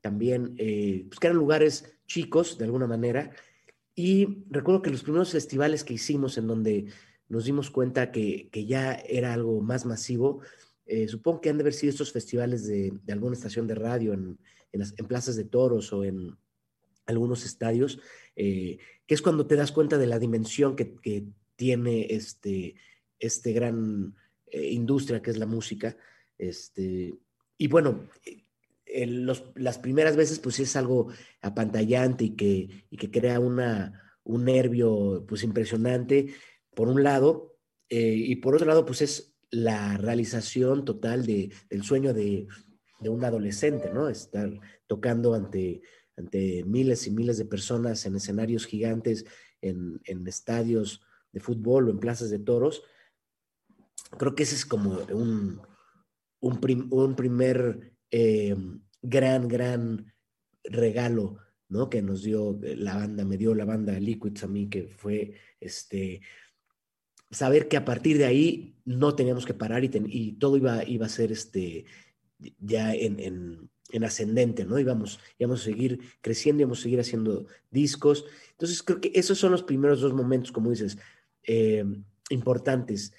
también, 0.00 0.54
eh, 0.58 1.06
pues 1.08 1.18
que 1.18 1.28
eran 1.28 1.38
lugares 1.38 1.96
chicos, 2.06 2.58
de 2.58 2.66
alguna 2.66 2.86
manera. 2.86 3.30
Y 3.94 4.44
recuerdo 4.50 4.82
que 4.82 4.90
los 4.90 5.02
primeros 5.02 5.32
festivales 5.32 5.84
que 5.84 5.94
hicimos 5.94 6.36
en 6.36 6.46
donde 6.46 6.86
nos 7.28 7.46
dimos 7.46 7.70
cuenta 7.70 8.12
que, 8.12 8.48
que 8.50 8.66
ya 8.66 8.92
era 8.92 9.32
algo 9.32 9.60
más 9.60 9.86
masivo, 9.86 10.40
supongo 11.08 11.40
que 11.40 11.48
han 11.48 11.56
de 11.56 11.62
haber 11.62 11.72
sido 11.72 11.90
estos 11.90 12.12
festivales 12.12 12.66
de, 12.66 12.92
de 13.02 13.12
alguna 13.12 13.34
estación 13.34 13.66
de 13.66 13.74
radio 13.74 14.12
en, 14.12 14.38
en, 14.70 14.80
las, 14.80 14.92
en, 14.98 15.06
plazas 15.06 15.34
de 15.34 15.44
toros 15.44 15.90
o 15.94 16.04
en 16.04 16.36
algunos 17.06 17.46
estadios, 17.46 17.98
que 18.36 18.78
es 19.08 19.22
cuando 19.22 19.46
te 19.46 19.56
das 19.56 19.72
cuenta 19.72 19.96
de 19.96 20.06
la 20.06 20.18
dimensión 20.18 20.76
que, 20.76 20.94
que 20.96 21.24
tiene 21.56 22.08
este, 22.10 22.74
este 23.18 23.52
gran 23.52 24.14
eh, 24.54 24.70
industria 24.70 25.20
que 25.20 25.32
es 25.32 25.36
la 25.36 25.46
música. 25.46 25.96
Este, 26.38 27.12
y 27.58 27.66
bueno, 27.66 28.08
eh, 28.24 29.06
las 29.56 29.78
primeras 29.78 30.14
veces 30.14 30.38
pues 30.38 30.60
es 30.60 30.76
algo 30.76 31.08
apantallante 31.40 32.24
y 32.24 32.36
que, 32.36 32.86
y 32.88 32.96
que 32.96 33.10
crea 33.10 33.40
una, 33.40 34.00
un 34.22 34.44
nervio 34.44 35.24
pues 35.26 35.42
impresionante, 35.42 36.34
por 36.72 36.86
un 36.86 37.02
lado, 37.02 37.56
eh, 37.88 38.14
y 38.14 38.36
por 38.36 38.54
otro 38.54 38.68
lado 38.68 38.84
pues 38.86 39.02
es 39.02 39.36
la 39.50 39.96
realización 39.96 40.84
total 40.84 41.26
de, 41.26 41.52
del 41.68 41.82
sueño 41.82 42.14
de, 42.14 42.46
de, 43.00 43.08
un 43.08 43.24
adolescente, 43.24 43.90
¿no? 43.92 44.08
Estar 44.08 44.52
tocando 44.86 45.34
ante, 45.34 45.82
ante 46.16 46.62
miles 46.62 47.08
y 47.08 47.10
miles 47.10 47.38
de 47.38 47.44
personas 47.44 48.06
en 48.06 48.14
escenarios 48.14 48.66
gigantes, 48.66 49.26
en, 49.60 50.00
en 50.04 50.28
estadios 50.28 51.00
de 51.32 51.40
fútbol 51.40 51.88
o 51.88 51.90
en 51.90 51.98
plazas 51.98 52.30
de 52.30 52.38
toros, 52.38 52.84
creo 54.16 54.34
que 54.34 54.42
ese 54.42 54.54
es 54.54 54.66
como 54.66 54.98
un, 55.10 55.60
un, 56.40 57.16
primer 57.16 57.92
eh, 58.10 58.56
gran, 59.02 59.48
gran 59.48 60.12
regalo, 60.64 61.38
¿no? 61.68 61.90
Que 61.90 62.02
nos 62.02 62.22
dio 62.22 62.58
la 62.62 62.96
banda, 62.96 63.24
me 63.24 63.36
dio 63.36 63.54
la 63.54 63.64
banda 63.64 63.98
Liquids 63.98 64.44
a 64.44 64.48
mí, 64.48 64.68
que 64.68 64.88
fue 64.88 65.34
este, 65.60 66.20
saber 67.30 67.68
que 67.68 67.76
a 67.76 67.84
partir 67.84 68.18
de 68.18 68.26
ahí 68.26 68.76
no 68.84 69.14
teníamos 69.14 69.46
que 69.46 69.54
parar 69.54 69.84
y, 69.84 70.32
todo 70.32 70.56
iba, 70.56 70.84
iba 70.84 71.06
a 71.06 71.10
ser 71.10 71.32
este, 71.32 71.84
ya 72.58 72.94
en, 72.94 73.18
en, 73.20 73.70
en, 73.90 74.04
ascendente, 74.04 74.64
¿no? 74.64 74.78
Íbamos, 74.78 75.20
íbamos 75.38 75.62
a 75.62 75.64
seguir 75.64 76.00
creciendo, 76.20 76.62
íbamos 76.62 76.80
a 76.80 76.82
seguir 76.82 77.00
haciendo 77.00 77.46
discos. 77.70 78.24
Entonces 78.52 78.82
creo 78.82 79.00
que 79.00 79.12
esos 79.14 79.38
son 79.38 79.52
los 79.52 79.62
primeros 79.62 80.00
dos 80.00 80.12
momentos, 80.12 80.52
como 80.52 80.70
dices, 80.70 80.98
eh, 81.42 81.84
importantes 82.30 83.12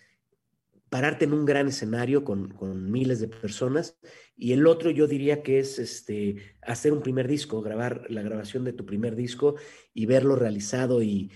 pararte 0.89 1.25
en 1.25 1.33
un 1.33 1.45
gran 1.45 1.67
escenario 1.67 2.23
con, 2.23 2.91
miles 2.91 3.19
de 3.19 3.27
personas. 3.27 3.97
Y 4.35 4.53
el 4.53 4.67
otro 4.67 4.91
yo 4.91 5.07
diría 5.07 5.43
que 5.43 5.59
es 5.59 5.79
este, 5.79 6.37
hacer 6.61 6.93
un 6.93 7.01
primer 7.01 7.27
disco, 7.27 7.61
grabar 7.61 8.05
la 8.09 8.21
grabación 8.21 8.63
de 8.63 8.73
tu 8.73 8.85
primer 8.85 9.15
disco 9.15 9.55
y 9.93 10.05
verlo 10.05 10.35
realizado 10.35 11.01
y, 11.01 11.31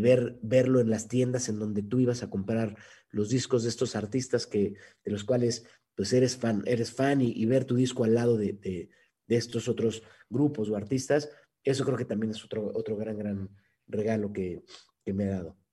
ver, 0.00 0.38
verlo 0.42 0.80
en 0.80 0.90
las 0.90 1.08
tiendas 1.08 1.48
en 1.48 1.58
donde 1.58 1.82
tú 1.82 2.00
ibas 2.00 2.22
a 2.22 2.30
comprar 2.30 2.76
los 3.10 3.28
discos 3.28 3.62
de 3.62 3.70
estos 3.70 3.96
artistas 3.96 4.46
que, 4.46 4.74
de 5.04 5.10
los 5.10 5.24
cuales 5.24 5.64
pues 5.94 6.12
eres 6.12 6.36
fan, 6.36 6.62
eres 6.66 6.92
fan 6.92 7.20
y, 7.20 7.44
ver 7.46 7.64
tu 7.64 7.74
disco 7.74 8.04
al 8.04 8.14
lado 8.14 8.36
de, 8.36 8.88
estos 9.26 9.68
otros 9.68 10.02
grupos 10.30 10.70
o 10.70 10.76
artistas, 10.76 11.30
eso 11.62 11.84
creo 11.84 11.98
que 11.98 12.04
también 12.04 12.30
es 12.30 12.44
otro, 12.44 12.70
otro 12.74 12.96
gran, 12.96 13.18
gran 13.18 13.50
regalo 13.86 14.32
que 14.32 14.62
me 15.06 15.24
ha 15.24 15.30
dado. 15.30 15.67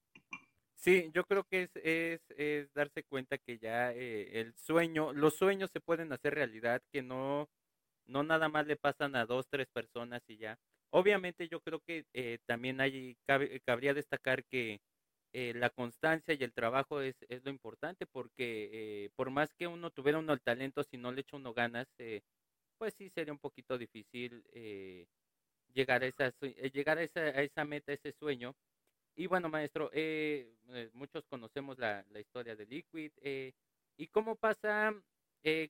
Sí, 0.86 1.10
yo 1.16 1.24
creo 1.26 1.44
que 1.46 1.64
es, 1.64 2.22
es, 2.38 2.72
darse 2.76 3.04
cuenta 3.04 3.40
que 3.40 3.58
ya 3.58 3.92
eh, 3.92 4.40
el 4.40 4.54
sueño, 4.56 5.14
los 5.14 5.36
sueños 5.36 5.72
se 5.72 5.82
pueden 5.82 6.14
hacer 6.14 6.36
realidad, 6.36 6.80
que 6.92 7.02
no, 7.02 7.50
no 8.06 8.24
nada 8.24 8.50
más 8.50 8.68
le 8.68 8.78
pasan 8.78 9.16
a 9.16 9.26
dos, 9.26 9.48
tres 9.50 9.68
personas 9.74 10.22
y 10.28 10.38
ya. 10.38 10.60
Obviamente 10.92 11.48
yo 11.50 11.62
creo 11.62 11.80
que 11.82 12.06
eh, 12.14 12.38
también 12.46 12.82
hay, 12.82 13.18
cabría 13.66 13.96
destacar 13.96 14.46
que 14.46 14.80
eh, 15.34 15.54
la 15.56 15.72
constancia 15.72 16.36
y 16.36 16.44
el 16.44 16.54
trabajo 16.54 17.02
es, 17.02 17.16
es 17.30 17.44
lo 17.44 17.50
importante 17.52 18.06
porque 18.06 19.12
por 19.16 19.32
más 19.32 19.54
que 19.56 19.68
uno 19.68 19.92
tuviera 19.92 20.20
uno 20.20 20.34
el 20.34 20.42
talento, 20.42 20.84
si 20.84 20.98
no 20.98 21.12
le 21.12 21.22
echa 21.22 21.38
uno 21.38 21.54
ganas, 21.54 21.88
pues 22.78 22.94
sí 22.98 23.10
sería 23.10 23.34
un 23.34 23.40
poquito 23.40 23.78
difícil 23.78 24.44
eh, 24.54 25.08
llegar, 25.74 26.04
a 26.04 26.08
esa, 26.08 26.34
eh, 26.42 26.72
llegar 26.74 26.98
a, 26.98 27.04
esa, 27.04 27.22
a 27.22 27.42
esa 27.42 27.66
meta, 27.66 27.94
ese 27.94 28.14
sueño. 28.14 28.56
Y 29.16 29.28
bueno, 29.28 29.50
maestro, 29.50 29.90
eh, 29.94 30.54
muchos 30.94 31.26
conocemos 31.28 31.78
la, 31.80 32.06
la, 32.12 32.20
historia 32.20 32.56
de 32.56 32.66
Liquid. 32.66 33.12
¿Y 33.98 34.08
cómo 34.08 34.36
pasa, 34.36 34.94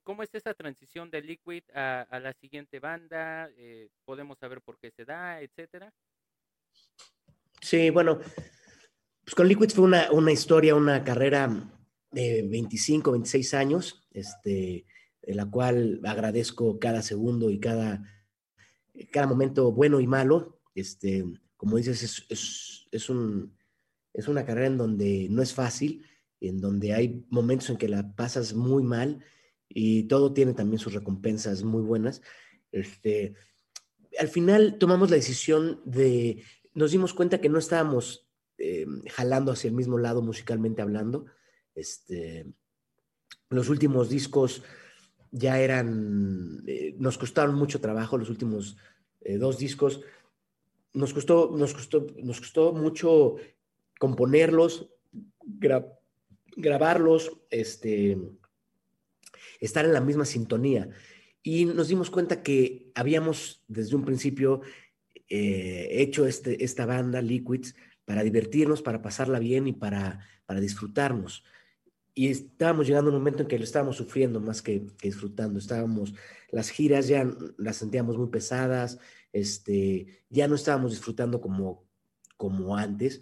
cómo 0.04 0.24
es 0.24 0.34
esa 0.34 0.54
transición 0.54 1.12
de 1.12 1.22
Liquid 1.22 1.64
a, 1.74 2.02
a 2.02 2.20
la 2.20 2.34
siguiente 2.34 2.80
banda? 2.80 3.50
¿Podemos 4.04 4.40
saber 4.40 4.62
por 4.62 4.80
qué 4.80 4.92
se 4.92 5.06
da, 5.06 5.42
etcétera? 5.42 5.94
Sí, 7.62 7.90
bueno, 7.90 8.20
pues 9.26 9.34
con 9.36 9.48
Liquid 9.48 9.72
fue 9.72 9.86
una, 9.86 10.12
una 10.12 10.32
historia, 10.32 10.76
una 10.76 11.04
carrera 11.04 11.50
de 12.12 12.44
25, 12.44 13.12
26 13.12 13.54
años, 13.56 14.08
este, 14.12 14.86
en 15.24 15.38
la 15.38 15.50
cual 15.50 16.00
agradezco 16.06 16.78
cada 16.80 17.02
segundo 17.02 17.50
y 17.50 17.60
cada, 17.60 18.04
cada 19.12 19.26
momento 19.26 19.72
bueno 19.72 20.00
y 20.00 20.06
malo. 20.06 20.62
Este, 20.76 21.26
como 21.58 21.78
dices, 21.78 22.04
es, 22.04 22.26
es, 22.30 22.88
es, 22.92 23.10
un, 23.10 23.56
es 24.14 24.28
una 24.28 24.46
carrera 24.46 24.68
en 24.68 24.78
donde 24.78 25.28
no 25.30 25.42
es 25.42 25.54
fácil, 25.54 26.06
en 26.42 26.60
donde 26.60 26.94
hay 26.94 27.26
momentos 27.30 27.70
en 27.70 27.78
que 27.78 27.90
la 27.90 28.16
pasas 28.16 28.54
muy 28.54 28.84
mal 28.84 29.24
y 29.70 30.04
todo 30.04 30.34
tiene 30.34 30.54
también 30.54 30.80
sus 30.80 30.94
recompensas 30.94 31.64
muy 31.64 31.82
buenas. 31.82 32.22
Este, 32.72 33.36
al 34.20 34.28
final 34.28 34.78
tomamos 34.78 35.10
la 35.10 35.16
decisión 35.16 35.82
de, 35.86 36.44
nos 36.74 36.92
dimos 36.92 37.14
cuenta 37.14 37.40
que 37.42 37.50
no 37.50 37.58
estábamos 37.58 38.28
eh, 38.58 38.86
jalando 39.12 39.52
hacia 39.52 39.70
el 39.70 39.76
mismo 39.76 39.98
lado 39.98 40.22
musicalmente 40.22 40.82
hablando. 40.82 41.26
Este, 41.74 42.54
los 43.50 43.70
últimos 43.70 44.10
discos 44.10 44.64
ya 45.32 45.60
eran, 45.60 46.64
eh, 46.68 46.96
nos 46.98 47.18
costaron 47.18 47.56
mucho 47.56 47.82
trabajo, 47.82 48.18
los 48.18 48.30
últimos 48.30 48.78
eh, 49.22 49.38
dos 49.38 49.58
discos. 49.58 50.02
Nos 50.96 51.14
costó, 51.14 51.52
nos 51.56 51.74
costó, 51.74 52.08
nos 52.24 52.40
costó 52.40 52.74
mucho 52.74 53.36
componerlos, 54.00 54.90
grabarlos, 56.58 57.38
este, 57.52 58.18
estar 59.60 59.86
en 59.86 59.94
la 59.94 60.02
misma 60.02 60.26
sintonía. 60.26 60.90
Y 61.44 61.66
nos 61.66 61.90
dimos 61.90 62.10
cuenta 62.10 62.42
que 62.42 62.92
habíamos 62.96 63.64
desde 63.68 63.96
un 63.96 64.04
principio 64.04 64.62
eh, 65.30 65.90
hecho 65.92 66.26
este, 66.26 66.64
esta 66.64 66.88
banda, 66.88 67.22
Liquids, 67.22 67.76
para 68.06 68.24
divertirnos, 68.24 68.82
para 68.82 69.02
pasarla 69.02 69.38
bien 69.38 69.68
y 69.68 69.74
para, 69.74 70.26
para 70.48 70.60
disfrutarnos 70.60 71.44
y 72.18 72.30
estábamos 72.30 72.88
llegando 72.88 73.12
a 73.12 73.14
un 73.14 73.20
momento 73.20 73.44
en 73.44 73.50
que 73.50 73.58
lo 73.58 73.66
estábamos 73.66 73.98
sufriendo 73.98 74.40
más 74.40 74.62
que, 74.62 74.88
disfrutando. 75.04 75.60
Estábamos, 75.60 76.14
las 76.50 76.70
giras 76.70 77.10
ya 77.10 77.30
las 77.58 77.76
sentíamos 77.76 78.18
muy 78.18 78.30
pesadas, 78.30 79.00
este, 79.34 80.24
ya 80.30 80.48
no 80.48 80.56
estábamos 80.56 80.92
disfrutando 80.92 81.42
como, 81.42 81.84
como 82.38 82.78
antes. 82.78 83.22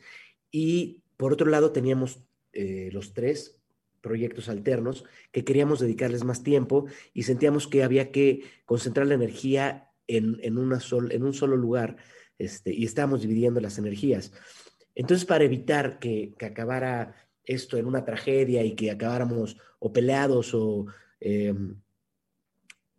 Y 0.51 1.01
por 1.17 1.33
otro 1.33 1.49
lado 1.49 1.71
teníamos 1.71 2.19
eh, 2.53 2.89
los 2.93 3.13
tres 3.13 3.59
proyectos 3.99 4.47
alternos 4.47 5.05
que 5.31 5.43
queríamos 5.43 5.79
dedicarles 5.79 6.23
más 6.23 6.43
tiempo 6.43 6.85
y 7.15 7.23
sentíamos 7.23 7.67
que 7.67 7.83
había 7.83 8.11
que 8.11 8.43
concentrar 8.65 9.07
la 9.07 9.15
energía 9.15 9.89
en, 10.05 10.37
en, 10.43 10.59
una 10.59 10.79
sol, 10.79 11.11
en 11.11 11.23
un 11.23 11.33
solo 11.33 11.57
lugar 11.57 11.97
este, 12.37 12.71
y 12.71 12.85
estábamos 12.85 13.21
dividiendo 13.21 13.59
las 13.59 13.79
energías. 13.79 14.33
Entonces, 14.93 15.25
para 15.25 15.45
evitar 15.45 15.97
que, 15.97 16.35
que 16.37 16.45
acabara 16.45 17.15
esto 17.45 17.77
en 17.77 17.85
una 17.85 18.05
tragedia 18.05 18.63
y 18.63 18.75
que 18.75 18.91
acabáramos 18.91 19.57
o 19.79 19.91
peleados 19.91 20.53
o, 20.53 20.85
em, 21.19 21.75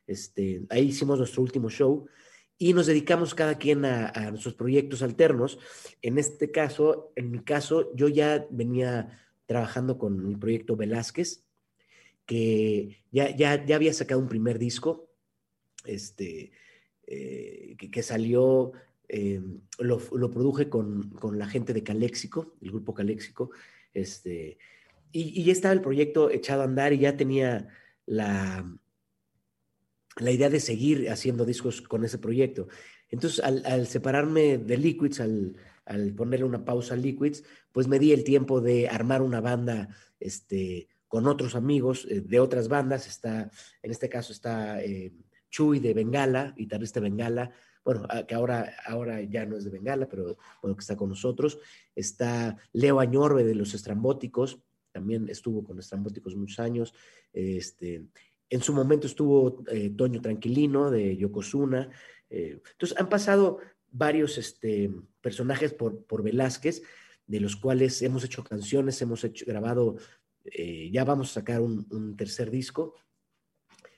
Este, 0.07 0.67
ahí 0.69 0.89
hicimos 0.89 1.19
nuestro 1.19 1.43
último 1.43 1.71
show 1.71 2.07
y 2.59 2.73
nos 2.73 2.87
dedicamos 2.87 3.35
cada 3.35 3.57
quien 3.57 3.85
a, 3.85 4.09
a, 4.09 4.31
nuestros 4.31 4.55
proyectos 4.55 5.03
alternos. 5.03 5.59
En 6.01 6.19
este 6.19 6.51
caso, 6.51 7.13
en 7.15 7.31
mi 7.31 7.45
caso, 7.45 7.95
yo 7.95 8.09
ya 8.09 8.47
venía 8.51 9.23
trabajando 9.53 9.99
con 9.99 10.27
mi 10.27 10.35
proyecto 10.35 10.77
Velázquez, 10.77 11.45
que 12.25 13.05
ya, 13.11 13.37
ya, 13.37 13.63
ya 13.67 13.77
había 13.77 13.93
sacado 13.93 14.19
un 14.19 14.29
primer 14.29 14.59
disco, 14.59 15.11
este, 15.85 16.53
eh, 17.07 17.77
que, 17.77 18.03
salió, 18.03 18.73
eh, 19.09 19.43
lo, 19.79 20.01
lo, 20.13 20.31
produje 20.31 20.71
con, 20.71 21.11
con, 21.11 21.39
la 21.39 21.47
gente 21.47 21.75
de 21.75 21.83
Caléxico, 21.83 22.55
el 22.63 22.71
grupo 22.71 22.95
Caléxico, 22.95 23.51
este, 23.93 24.57
y, 25.13 25.39
y, 25.39 25.45
ya 25.45 25.53
estaba 25.53 25.75
el 25.75 25.83
proyecto 25.83 26.31
echado 26.31 26.63
a 26.63 26.65
andar 26.65 26.95
y 26.95 27.01
ya 27.01 27.19
tenía 27.19 27.69
la, 28.07 28.65
la 30.17 30.31
idea 30.31 30.49
de 30.49 30.61
seguir 30.61 31.11
haciendo 31.11 31.45
discos 31.45 31.83
con 31.83 32.07
ese 32.07 32.17
proyecto. 32.17 32.69
Entonces, 33.13 33.41
al, 33.45 33.87
separarme 33.87 34.57
de 34.57 34.77
Liquids, 34.79 35.21
al, 35.21 35.55
ponerle 36.17 36.47
una 36.47 36.65
pausa 36.65 36.95
a 36.95 36.97
Liquids, 36.97 37.45
pues 37.71 37.87
me 37.87 37.99
di 37.99 38.13
el 38.13 38.25
tiempo 38.25 38.61
de 38.61 38.89
armar 38.89 39.21
una 39.21 39.41
banda 39.41 39.91
este, 40.19 40.89
con 41.07 41.27
otros 41.27 41.55
amigos 41.55 42.07
eh, 42.09 42.23
de 42.23 42.41
otras 42.41 42.69
bandas. 42.69 43.07
Está, 43.07 43.51
en 43.83 43.91
este 43.91 44.09
caso 44.09 44.33
está 44.33 44.83
eh, 44.83 45.13
Chuy 45.51 45.79
de 45.79 45.93
Bengala, 45.93 46.55
guitarrista 46.57 47.01
Bengala, 47.01 47.53
bueno, 47.85 48.07
que 48.27 48.35
ahora, 48.35 48.73
ahora 48.87 49.21
ya 49.23 49.45
no 49.45 49.57
es 49.57 49.65
de 49.65 49.71
Bengala, 49.71 50.09
pero 50.09 50.39
bueno, 50.63 50.75
que 50.75 50.81
está 50.81 50.97
con 50.97 51.11
nosotros. 51.11 51.59
Está 51.95 52.57
Leo 52.73 52.99
Añorbe 52.99 53.45
de 53.45 53.55
los 53.55 53.75
Estrambóticos, 53.75 54.61
también 54.91 55.29
estuvo 55.29 55.63
con 55.63 55.79
Estrambóticos 55.79 56.35
muchos 56.35 56.61
años. 56.61 56.95
Este, 57.33 58.07
en 58.49 58.63
su 58.63 58.73
momento 58.73 59.07
estuvo 59.07 59.65
eh, 59.69 59.91
Toño 59.91 60.21
Tranquilino 60.21 60.91
de 60.91 61.17
Yokozuna. 61.17 61.91
Entonces 62.33 62.99
han 62.99 63.09
pasado 63.09 63.59
varios 63.93 64.39
este, 64.39 64.91
personajes 65.21 65.73
por, 65.75 66.05
por 66.05 66.23
Velázquez, 66.23 66.83
de 67.27 67.41
los 67.41 67.57
cuales 67.57 68.03
hemos 68.03 68.25
hecho 68.25 68.43
canciones, 68.43 69.01
hemos 69.03 69.23
hecho, 69.25 69.45
grabado, 69.47 69.97
eh, 70.45 70.91
ya 70.93 71.05
vamos 71.05 71.31
a 71.31 71.35
sacar 71.41 71.61
un, 71.61 72.17
tercer 72.17 72.51
disco 72.51 72.95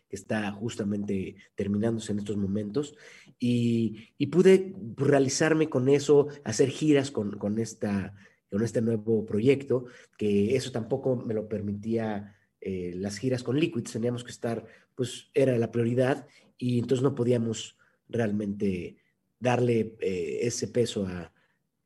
que 0.09 0.17
está 0.17 0.53
justamente 0.53 1.37
terminándose 1.55 2.13
en 2.13 2.19
estos 2.19 2.37
momentos, 2.37 2.95
y, 3.39 4.11
pude 4.27 4.75
realizarme 4.97 5.69
con 5.69 5.89
eso, 5.89 6.29
hacer 6.45 6.71
giras 6.71 7.11
con, 7.11 7.39
con, 7.39 7.59
esta, 7.59 8.15
con 8.51 8.63
este 8.63 8.83
nuevo 8.83 9.25
proyecto, 9.25 9.87
que 10.19 10.57
eso 10.57 10.71
tampoco 10.71 11.17
me 11.17 11.35
lo 11.35 11.49
permitía 11.49 12.37
eh, 12.61 12.93
las 12.97 13.19
giras 13.19 13.43
con 13.43 13.59
Liquid, 13.59 13.85
teníamos 13.85 14.25
que 14.25 14.31
estar, 14.33 14.67
pues 14.95 15.31
era 15.35 15.57
la 15.57 15.71
prioridad, 15.71 16.27
y 16.59 16.79
entonces 16.79 17.03
no 17.03 17.15
podíamos 17.15 17.77
realmente 18.15 18.97
darle 19.39 19.97
eh, 20.01 20.39
ese 20.43 20.69
peso 20.69 21.07
a, 21.07 21.33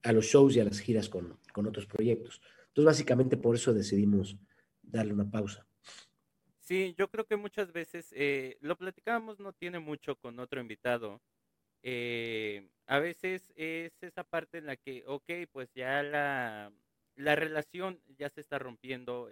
a, 0.03 0.13
los 0.13 0.27
shows 0.27 0.55
y 0.55 0.61
a 0.61 0.65
las 0.65 0.79
giras 0.79 1.09
con, 1.09 1.39
con, 1.53 1.67
otros 1.67 1.87
proyectos. 1.87 2.41
Entonces, 2.69 2.85
básicamente 2.85 3.37
por 3.37 3.57
eso 3.57 3.73
decidimos 3.75 4.37
darle 4.83 5.15
una 5.15 5.29
pausa. 5.29 5.67
Sí, 6.61 6.95
yo 6.99 7.09
creo 7.09 7.27
que 7.27 7.37
muchas 7.37 7.73
veces, 7.73 8.13
eh, 8.15 8.59
lo 8.61 8.77
platicábamos, 8.77 9.41
no 9.41 9.53
tiene 9.53 9.79
mucho 9.79 10.17
con 10.17 10.39
otro 10.39 10.61
invitado. 10.61 11.21
Eh, 11.83 12.69
a 12.87 12.99
veces 12.99 13.53
es 13.57 13.93
esa 14.03 14.23
parte 14.23 14.59
en 14.59 14.67
la 14.67 14.77
que, 14.77 15.05
ok, 15.07 15.31
pues 15.51 15.73
ya 15.75 16.03
la, 16.03 16.71
la 17.17 17.37
relación 17.37 18.01
ya 18.19 18.29
se 18.29 18.43
está 18.43 18.59
rompiendo. 18.59 19.31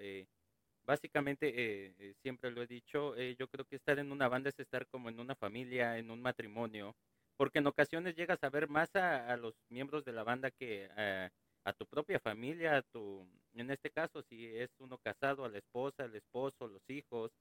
Básicamente, 0.87 2.15
siempre 2.23 2.51
lo 2.51 2.63
he 2.63 2.67
dicho, 2.67 3.17
yo 3.17 3.49
creo 3.49 3.65
que 3.65 3.77
estar 3.77 3.99
en 3.99 4.13
una 4.13 4.29
banda 4.29 4.51
es 4.51 4.59
estar 4.59 4.87
como 4.87 5.09
en 5.09 5.21
una 5.21 5.35
familia, 5.35 5.99
en 5.99 6.11
un 6.11 6.23
matrimonio 6.23 6.95
porque 7.37 7.59
en 7.59 7.67
ocasiones 7.67 8.17
llegas 8.17 8.43
a 8.43 8.51
ver 8.51 8.69
más 8.69 8.95
a, 8.97 9.37
los 9.37 9.55
miembros 9.69 10.05
de 10.05 10.13
la 10.13 10.25
banda 10.25 10.51
que 10.51 10.89
a, 11.65 11.73
tu 11.75 11.87
propia 11.87 12.21
familia, 12.21 12.79
a 12.79 12.83
tu, 12.83 13.27
en 13.55 13.71
este 13.71 13.91
caso, 13.91 14.23
si 14.23 14.47
es 14.47 14.71
uno 14.79 14.99
casado, 14.99 15.45
a 15.45 15.49
la 15.49 15.59
esposa, 15.59 16.05
al 16.05 16.15
esposo, 16.15 16.69
los 16.69 16.89
hijos. 16.89 17.33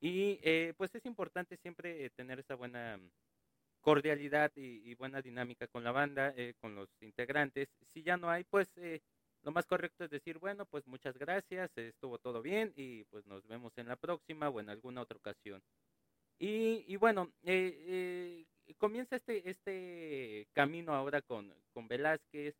Y 0.00 0.38
eh, 0.42 0.74
pues 0.76 0.94
es 0.94 1.06
importante 1.06 1.56
siempre 1.56 2.10
tener 2.10 2.40
esa 2.40 2.54
buena 2.56 3.00
cordialidad 3.80 4.52
y, 4.54 4.94
buena 4.94 5.22
dinámica 5.22 5.66
con 5.68 5.82
la 5.82 5.92
banda, 5.92 6.34
eh, 6.36 6.54
con 6.60 6.74
los 6.74 6.88
integrantes. 7.00 7.68
Si 7.86 8.02
ya 8.02 8.16
no 8.16 8.30
hay, 8.30 8.44
pues 8.44 8.68
eh, 8.76 9.00
lo 9.42 9.52
más 9.52 9.66
correcto 9.66 10.04
es 10.04 10.10
decir, 10.10 10.38
bueno, 10.38 10.66
pues 10.66 10.86
muchas 10.86 11.16
gracias, 11.18 11.70
estuvo 11.76 12.18
todo 12.18 12.42
bien 12.42 12.72
y 12.76 13.04
pues 13.04 13.26
nos 13.26 13.46
vemos 13.46 13.72
en 13.76 13.88
la 13.88 13.96
próxima 13.96 14.48
o 14.48 14.60
en 14.60 14.68
alguna 14.68 15.02
otra 15.02 15.18
ocasión. 15.18 15.62
Y, 16.38 16.96
bueno, 16.96 17.32
eh, 17.44 18.44
comienza 18.76 19.14
este, 19.14 19.48
este 19.48 20.48
camino 20.52 20.92
ahora 20.92 21.22
con, 21.22 21.54
con 21.72 21.86
Velázquez. 21.86 22.56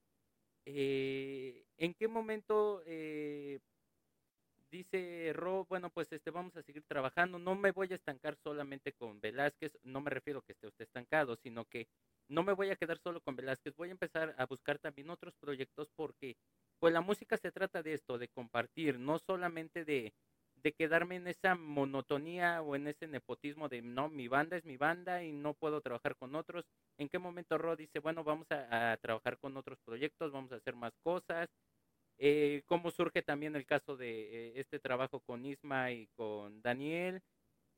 Eh, 0.65 1.65
¿En 1.77 1.95
qué 1.95 2.07
momento 2.07 2.83
eh, 2.87 3.59
dice 4.71 5.33
Ro, 5.35 5.67
bueno, 5.69 5.91
pues 5.91 6.11
este 6.13 6.31
vamos 6.31 6.57
a 6.57 6.63
seguir 6.63 6.85
trabajando, 6.85 7.39
no 7.39 7.55
me 7.55 7.73
voy 7.73 7.89
a 7.93 7.97
estancar 7.97 8.37
solamente 8.43 8.93
con 8.93 9.21
Velázquez, 9.21 9.77
no 9.83 10.01
me 10.01 10.11
refiero 10.11 10.39
a 10.39 10.43
que 10.45 10.53
esté 10.53 10.67
usted 10.67 10.85
estancado, 10.85 11.37
sino 11.37 11.67
que 11.67 11.89
no 12.29 12.43
me 12.43 12.55
voy 12.55 12.71
a 12.71 12.77
quedar 12.77 12.99
solo 12.99 13.21
con 13.21 13.37
Velázquez, 13.37 13.77
voy 13.77 13.89
a 13.89 13.93
empezar 13.93 14.35
a 14.39 14.47
buscar 14.47 14.79
también 14.79 15.11
otros 15.11 15.35
proyectos 15.37 15.91
porque 15.95 16.37
pues 16.83 16.93
la 16.93 17.01
música 17.01 17.37
se 17.37 17.53
trata 17.53 17.81
de 17.81 17.95
esto, 17.95 18.19
de 18.19 18.27
compartir, 18.27 18.99
no 18.99 19.21
solamente 19.21 19.85
de, 19.85 20.13
de 20.57 20.73
quedarme 20.73 21.15
en 21.15 21.29
esa 21.29 21.55
monotonía 21.55 22.61
o 22.61 22.75
en 22.75 22.89
ese 22.89 23.07
nepotismo 23.07 23.69
de 23.69 23.83
no, 23.83 24.09
mi 24.09 24.27
banda 24.27 24.57
es 24.57 24.65
mi 24.65 24.77
banda 24.77 25.23
y 25.23 25.31
no 25.31 25.55
puedo 25.55 25.81
trabajar 25.81 26.17
con 26.17 26.35
otros. 26.35 26.65
¿En 26.99 27.09
qué 27.09 27.21
momento 27.21 27.57
Ro 27.57 27.77
dice, 27.77 28.01
bueno, 28.01 28.25
vamos 28.25 28.49
a, 28.51 28.91
a 28.91 28.97
trabajar 28.97 29.39
con 29.39 29.57
otros 29.57 29.79
proyectos, 29.85 30.33
vamos 30.33 30.51
a 30.51 30.57
hacer 30.57 30.75
más 30.75 30.93
cosas? 31.05 31.49
Eh, 32.19 32.63
cómo 32.67 32.91
surge 32.91 33.23
también 33.23 33.55
el 33.55 33.65
caso 33.65 33.97
de 33.97 34.49
eh, 34.49 34.53
este 34.57 34.81
trabajo 34.81 35.21
con 35.21 35.47
Isma 35.47 35.93
y 35.93 36.09
con 36.17 36.63
Daniel, 36.63 37.21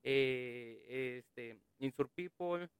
eh, 0.02 1.18
este, 1.18 1.60
Insur 1.78 2.08
People. 2.08 2.70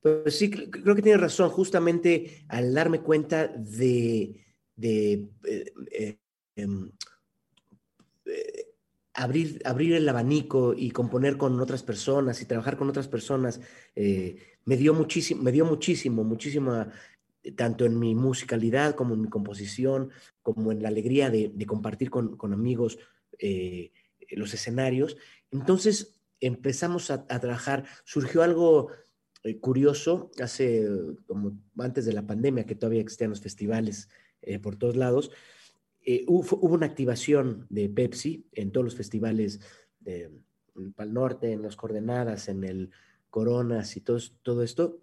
Pues 0.00 0.38
sí, 0.38 0.50
creo 0.50 0.94
que 0.94 1.02
tiene 1.02 1.18
razón. 1.18 1.50
Justamente 1.50 2.46
al 2.48 2.72
darme 2.72 3.02
cuenta 3.02 3.46
de, 3.46 4.51
de 4.76 5.28
em, 6.56 6.90
abrir, 9.14 9.60
abrir 9.64 9.94
el 9.94 10.08
abanico 10.08 10.74
y 10.74 10.90
componer 10.90 11.36
con 11.36 11.60
otras 11.60 11.82
personas 11.82 12.40
y 12.40 12.46
trabajar 12.46 12.76
con 12.76 12.88
otras 12.88 13.08
personas, 13.08 13.60
me 13.94 14.76
dio 14.76 14.94
muchísimo, 14.94 15.42
me 15.42 15.52
dio 15.52 15.64
muchísimo, 15.64 16.24
muchísima 16.24 16.92
tanto 17.56 17.84
en 17.84 17.98
mi 17.98 18.14
musicalidad 18.14 18.94
como 18.94 19.14
en 19.14 19.22
mi 19.22 19.28
composición, 19.28 20.10
como 20.42 20.70
en 20.72 20.82
la 20.82 20.88
alegría 20.88 21.30
de, 21.30 21.52
compartir 21.66 22.10
con, 22.10 22.52
amigos 22.52 22.98
eh, 23.38 23.92
los 24.30 24.54
escenarios. 24.54 25.16
Entonces 25.50 26.20
empezamos 26.40 27.10
a, 27.10 27.26
trabajar, 27.26 27.84
surgió 28.04 28.42
algo 28.42 28.88
eh, 29.42 29.58
curioso 29.58 30.30
hace 30.40 30.86
como 31.26 31.58
antes 31.78 32.04
de 32.04 32.12
la 32.12 32.26
pandemia, 32.26 32.64
que 32.64 32.76
todavía 32.76 33.00
existían 33.00 33.30
los 33.30 33.40
festivales 33.40 34.08
eh, 34.42 34.58
por 34.58 34.76
todos 34.76 34.96
lados. 34.96 35.30
Hubo, 36.26 36.56
una 36.58 36.86
activación 36.86 37.66
de 37.70 37.88
Pepsi 37.88 38.46
en 38.52 38.72
todos 38.72 38.84
los 38.84 38.96
festivales 38.96 39.60
de 40.00 40.30
Pal 40.96 41.14
Norte, 41.14 41.52
en 41.52 41.62
las 41.62 41.76
Coordenadas, 41.76 42.48
en 42.48 42.64
el 42.64 42.90
Coronas 43.30 43.96
y 43.96 44.00
todo, 44.00 44.18
todo 44.42 44.62
esto 44.62 45.00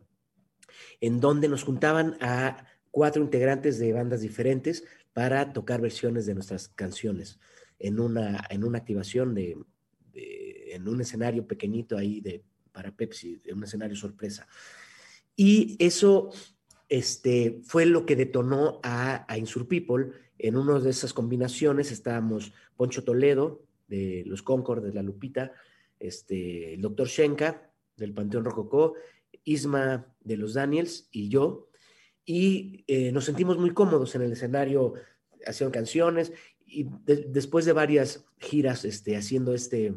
en 1.01 1.19
donde 1.19 1.47
nos 1.47 1.63
juntaban 1.63 2.17
a 2.21 2.65
cuatro 2.91 3.23
integrantes 3.23 3.79
de 3.79 3.93
bandas 3.93 4.21
diferentes 4.21 4.83
para 5.13 5.53
tocar 5.53 5.81
versiones 5.81 6.25
de 6.25 6.35
nuestras 6.35 6.69
canciones 6.69 7.39
en 7.77 7.99
una, 7.99 8.45
en 8.49 8.63
una 8.63 8.79
activación 8.79 9.33
de, 9.33 9.57
en 10.13 10.87
un 10.87 11.01
escenario 11.01 11.47
pequeñito 11.47 11.97
ahí 11.97 12.21
de, 12.21 12.43
para 12.71 12.95
Pepsi, 12.95 13.41
en 13.45 13.57
un 13.57 13.63
escenario 13.63 13.95
sorpresa. 13.95 14.47
Y 15.35 15.77
eso 15.79 16.31
este, 16.89 17.61
fue 17.63 17.85
lo 17.85 18.05
que 18.05 18.15
detonó 18.15 18.79
a, 18.83 19.31
a 19.31 19.37
Insur 19.37 19.67
People. 19.67 20.11
En 20.37 20.57
una 20.57 20.79
de 20.79 20.89
esas 20.89 21.13
combinaciones 21.13 21.91
estábamos 21.91 22.53
Poncho 22.75 23.03
Toledo, 23.03 23.61
de 23.87 24.23
los 24.25 24.41
Concord, 24.41 24.83
de 24.83 24.93
La 24.93 25.03
Lupita, 25.03 25.53
este, 25.99 26.73
el 26.73 26.81
doctor 26.81 27.07
Shenka, 27.07 27.71
del 27.97 28.13
Panteón 28.13 28.45
Rococó, 28.45 28.95
Isma 29.43 30.13
de 30.21 30.37
los 30.37 30.53
Daniels 30.53 31.07
y 31.11 31.29
yo, 31.29 31.69
y 32.25 32.83
eh, 32.87 33.11
nos 33.11 33.25
sentimos 33.25 33.57
muy 33.57 33.71
cómodos 33.71 34.13
en 34.15 34.21
el 34.21 34.31
escenario 34.31 34.93
haciendo 35.45 35.71
canciones 35.71 36.31
y 36.65 36.87
después 37.05 37.65
de 37.65 37.73
varias 37.73 38.25
giras 38.37 38.85
este, 38.85 39.17
haciendo 39.17 39.53
este, 39.55 39.95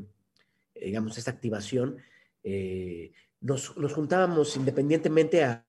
digamos, 0.74 1.18
esta 1.18 1.30
activación, 1.30 1.98
eh, 2.42 3.12
nos, 3.40 3.68
juntábamos 3.68 4.56
independientemente 4.56 5.44
a, 5.44 5.66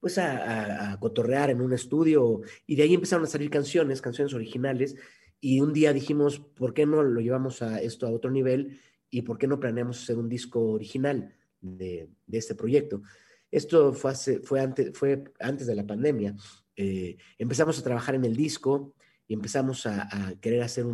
pues 0.00 0.18
a, 0.18 0.96
cotorrear 1.00 1.50
en 1.50 1.60
un 1.60 1.72
estudio 1.72 2.40
y 2.66 2.76
de 2.76 2.82
ahí 2.82 2.94
empezaron 2.94 3.24
a 3.24 3.28
salir 3.28 3.50
canciones, 3.50 4.00
canciones 4.00 4.34
originales 4.34 4.96
y 5.40 5.60
un 5.60 5.72
día 5.72 5.92
dijimos, 5.92 6.38
¿por 6.38 6.74
qué 6.74 6.86
no 6.86 7.02
lo 7.02 7.20
llevamos 7.20 7.62
a 7.62 7.80
esto 7.80 8.06
a 8.06 8.10
otro 8.10 8.30
nivel 8.30 8.80
y 9.10 9.22
por 9.22 9.38
qué 9.38 9.46
no 9.46 9.60
planeamos 9.60 10.02
hacer 10.02 10.18
un 10.18 10.28
disco 10.28 10.60
original? 10.72 11.34
de, 11.60 12.08
este 12.32 12.54
proyecto. 12.54 13.02
Esto 13.50 13.92
fue, 13.92 14.14
fue, 14.42 14.60
antes, 14.60 14.96
fue 14.96 15.24
antes 15.40 15.66
de 15.66 15.74
la 15.74 15.86
pandemia. 15.86 16.34
Eh, 16.76 17.16
empezamos 17.38 17.78
a 17.78 17.82
trabajar 17.82 18.14
en 18.14 18.24
el 18.24 18.36
disco 18.36 18.94
y 19.26 19.34
empezamos 19.34 19.86
a, 19.86 20.34
querer 20.40 20.62
hacer 20.62 20.86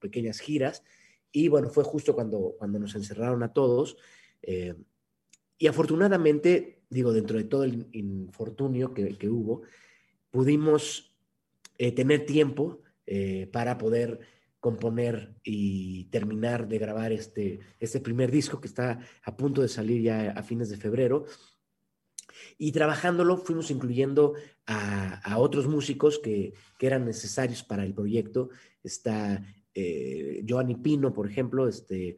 pequeñas 0.00 0.38
giras. 0.40 0.82
Y 1.30 1.48
bueno, 1.48 1.70
fue 1.70 1.84
justo 1.84 2.14
cuando, 2.14 2.54
cuando 2.58 2.78
nos 2.78 2.94
encerraron 2.94 3.42
a 3.42 3.52
todos. 3.52 3.96
Eh, 4.42 4.74
y 5.62 5.66
afortunadamente, 5.68 6.82
digo, 6.90 7.12
dentro 7.12 7.38
de 7.38 7.44
todo 7.44 7.64
el 7.64 7.86
infortunio 7.92 8.92
que, 8.92 9.16
que 9.16 9.28
hubo, 9.28 9.62
pudimos 10.30 11.14
eh, 11.78 11.92
tener 11.92 12.26
tiempo 12.26 12.80
para 13.52 13.76
poder 13.76 14.20
componer 14.62 15.34
y 15.42 16.04
terminar 16.04 16.68
de 16.68 16.78
grabar 16.78 17.10
este, 17.10 17.58
este 17.80 17.98
primer 18.00 18.30
disco 18.30 18.60
que 18.60 18.68
está 18.68 19.00
a 19.24 19.36
punto 19.36 19.60
de 19.60 19.66
salir 19.66 20.02
ya 20.02 20.30
a 20.30 20.42
fines 20.44 20.68
de 20.68 20.76
febrero. 20.76 21.26
Y 22.58 22.70
trabajándolo 22.70 23.36
fuimos 23.38 23.72
incluyendo 23.72 24.34
a, 24.66 25.36
otros 25.38 25.66
músicos 25.66 26.20
que, 26.20 26.54
eran 26.78 27.04
necesarios 27.04 27.64
para 27.64 27.84
el 27.84 27.92
proyecto. 27.92 28.50
Está 28.84 29.44
eh, 29.74 30.42
Giovanni 30.44 30.76
Pino, 30.76 31.12
por 31.12 31.28
ejemplo, 31.28 31.68
este, 31.68 32.16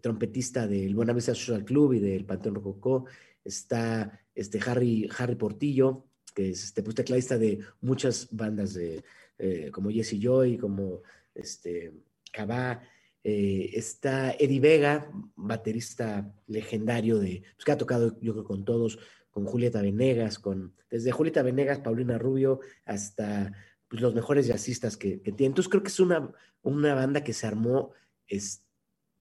trompetista 0.00 0.66
del 0.66 0.94
Buenavista 0.94 1.34
Social 1.34 1.64
Club 1.64 1.94
y 1.94 2.00
del 2.00 2.24
Panteón 2.24 2.56
Rococó. 2.56 3.06
Está 3.44 4.20
este 4.34 4.60
Harry, 4.66 5.08
Harry 5.18 5.36
Portillo, 5.36 6.06
que 6.34 6.50
es 6.50 6.64
este, 6.64 6.82
pues, 6.82 6.96
tecladista 6.96 7.38
de 7.38 7.60
muchas 7.80 8.28
bandas 8.30 8.74
de, 8.74 9.04
eh, 9.38 9.70
como 9.70 9.90
Jesse 9.90 10.18
Joy, 10.20 10.58
como 10.58 11.02
este, 11.34 11.92
Cabá, 12.32 12.82
eh, 13.22 13.70
está 13.72 14.32
Eddie 14.32 14.60
Vega, 14.60 15.10
baterista 15.36 16.34
legendario 16.46 17.18
de, 17.18 17.42
pues, 17.56 17.64
que 17.64 17.72
ha 17.72 17.78
tocado 17.78 18.18
yo 18.20 18.32
creo 18.32 18.44
con 18.44 18.64
todos, 18.64 18.98
con 19.30 19.44
Julieta 19.46 19.80
Venegas, 19.82 20.38
con, 20.38 20.74
desde 20.90 21.12
Julieta 21.12 21.42
Venegas, 21.42 21.80
Paulina 21.80 22.18
Rubio, 22.18 22.60
hasta 22.84 23.52
pues, 23.88 24.02
los 24.02 24.14
mejores 24.14 24.46
jazzistas 24.46 24.96
que, 24.96 25.20
que, 25.22 25.32
tiene. 25.32 25.50
Entonces 25.50 25.70
creo 25.70 25.82
que 25.82 25.88
es 25.88 26.00
una, 26.00 26.32
una 26.62 26.94
banda 26.94 27.24
que 27.24 27.32
se 27.32 27.46
armó 27.46 27.92
es, 28.26 28.63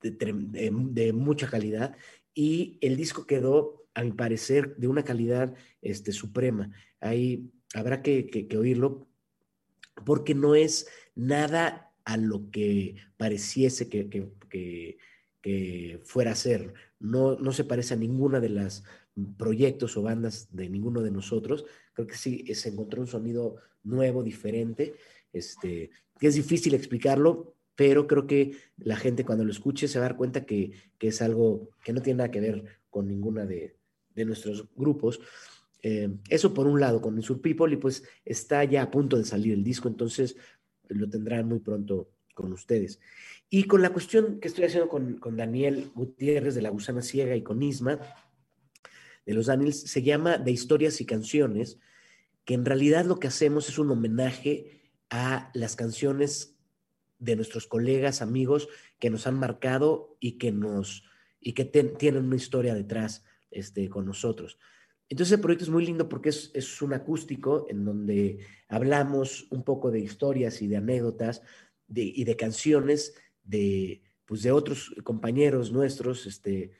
de, 0.03 1.13
mucha 1.13 1.49
calidad 1.49 1.95
y 2.33 2.77
el 2.81 2.97
disco 2.97 3.25
quedó, 3.25 3.81
a 3.95 4.03
mi 4.03 4.11
parecer, 4.11 4.75
de 4.77 4.87
una 4.87 5.03
calidad 5.03 5.53
este, 5.81 6.11
suprema. 6.11 6.71
Ahí 6.99 7.51
habrá 7.75 8.01
que, 8.01 8.27
que 8.27 8.57
oírlo 8.57 9.07
porque 10.05 10.35
no 10.35 10.55
es 10.55 10.87
nada 11.15 11.93
a 12.05 12.17
lo 12.17 12.49
que 12.51 12.95
pareciese 13.17 13.89
que, 13.89 14.09
que, 14.49 14.97
fuera 16.05 16.31
a 16.31 16.35
ser. 16.35 16.73
No, 16.99 17.35
no 17.37 17.51
se 17.51 17.65
parece 17.65 17.93
a 17.93 17.97
ninguna 17.97 18.39
de 18.39 18.49
las 18.49 18.83
proyectos 19.37 19.97
o 19.97 20.01
bandas 20.01 20.47
de 20.55 20.69
ninguno 20.69 21.01
de 21.01 21.11
nosotros. 21.11 21.65
Creo 21.93 22.07
que 22.07 22.15
sí 22.15 22.45
se 22.55 22.69
encontró 22.69 23.01
un 23.01 23.07
sonido 23.07 23.57
nuevo, 23.83 24.23
diferente, 24.23 24.93
este, 25.33 25.89
que 26.19 26.27
es 26.27 26.35
difícil 26.35 26.73
explicarlo, 26.73 27.55
pero 27.75 28.07
creo 28.07 28.27
que 28.27 28.57
la 28.77 28.95
gente 28.95 29.25
cuando 29.25 29.43
lo 29.43 29.51
escuche 29.51 29.87
se 29.87 29.99
va 29.99 30.05
a 30.05 30.09
dar 30.09 30.17
cuenta 30.17 30.45
que, 30.45 30.71
es 30.99 31.21
algo 31.21 31.69
que 31.83 31.91
no 31.91 32.01
tiene 32.01 32.17
nada 32.17 32.31
que 32.31 32.39
ver 32.39 32.63
con 32.89 33.07
ninguna 33.07 33.45
de, 33.45 33.75
nuestros 34.15 34.67
grupos. 34.75 35.19
Eh, 35.81 36.09
eso 36.29 36.53
por 36.53 36.67
un 36.67 36.79
lado 36.79 37.01
con 37.01 37.17
Insur 37.17 37.41
People 37.41 37.73
y 37.73 37.77
pues 37.77 38.03
está 38.23 38.63
ya 38.63 38.83
a 38.83 38.91
punto 38.91 39.17
de 39.17 39.25
salir 39.25 39.53
el 39.53 39.63
disco, 39.63 39.87
entonces 39.87 40.37
lo 40.87 41.09
tendrán 41.09 41.47
muy 41.47 41.59
pronto 41.59 42.09
con 42.33 42.53
ustedes. 42.53 42.99
Y 43.49 43.65
con 43.65 43.81
la 43.81 43.91
cuestión 43.91 44.39
que 44.39 44.47
estoy 44.47 44.65
haciendo 44.65 44.89
con, 44.89 45.37
Daniel 45.37 45.91
Gutiérrez 45.93 46.55
de 46.55 46.61
La 46.61 46.69
Gusana 46.69 47.01
Ciega 47.01 47.35
y 47.35 47.43
con 47.43 47.61
Isma, 47.61 47.99
de 49.25 49.33
los 49.33 49.45
Daniels, 49.45 49.79
se 49.79 50.01
llama 50.01 50.37
De 50.37 50.51
Historias 50.51 50.99
y 51.01 51.05
Canciones, 51.05 51.79
que 52.45 52.55
en 52.55 52.65
realidad 52.65 53.05
lo 53.05 53.19
que 53.19 53.27
hacemos 53.27 53.69
es 53.69 53.77
un 53.77 53.91
homenaje 53.91 54.81
a 55.09 55.51
las 55.53 55.75
canciones 55.75 56.52
de 57.23 57.35
nuestros 57.35 57.67
colegas, 57.67 58.21
amigos 58.21 58.67
que 58.99 59.09
nos 59.09 59.27
han 59.27 59.35
marcado 59.35 60.17
y 60.19 60.33
que 60.33 60.51
nos 60.51 61.03
y 61.39 61.53
que 61.53 61.65
tienen 61.65 62.25
una 62.25 62.35
historia 62.35 62.73
detrás 62.73 63.25
este, 63.51 63.89
con 63.89 64.05
nosotros. 64.05 64.57
Entonces 65.09 65.33
el 65.33 65.41
proyecto 65.41 65.65
es 65.65 65.69
muy 65.69 65.85
lindo 65.85 66.07
porque 66.07 66.29
es, 66.29 66.81
un 66.81 66.93
acústico 66.93 67.65
en 67.69 67.83
donde 67.83 68.39
hablamos 68.69 69.47
un 69.51 69.63
poco 69.63 69.91
de 69.91 69.99
historias 69.99 70.61
y 70.61 70.67
de 70.67 70.77
anécdotas 70.77 71.41
y 71.93 72.23
de 72.23 72.35
canciones 72.35 73.13
de, 73.43 74.01
pues 74.25 74.41
de 74.41 74.51
otros 74.51 74.95
compañeros 75.03 75.71
nuestros 75.71 76.25
este, 76.25 76.71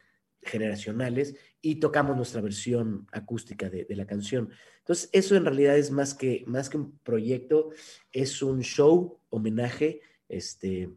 generacionales 0.42 1.36
y 1.62 1.76
tocamos 1.76 2.16
nuestra 2.16 2.42
versión 2.42 3.08
acústica 3.12 3.70
de, 3.70 3.86
la 3.90 4.08
canción. 4.08 4.50
Entonces 4.80 5.10
eso 5.12 5.36
en 5.36 5.46
realidad 5.46 5.78
es 5.78 5.92
más 5.92 6.14
que, 6.14 6.44
más 6.48 6.70
que 6.70 6.78
un 6.78 6.98
proyecto, 7.00 7.70
es 8.12 8.42
un 8.42 8.62
show, 8.62 9.20
homenaje 9.30 10.02
este, 10.38 10.90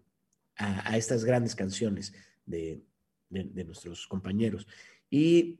a, 0.56 0.96
estas 0.96 1.24
grandes 1.24 1.54
canciones 1.54 2.12
de, 2.44 2.82
nuestros 3.28 4.06
compañeros. 4.06 4.66
Y 5.10 5.58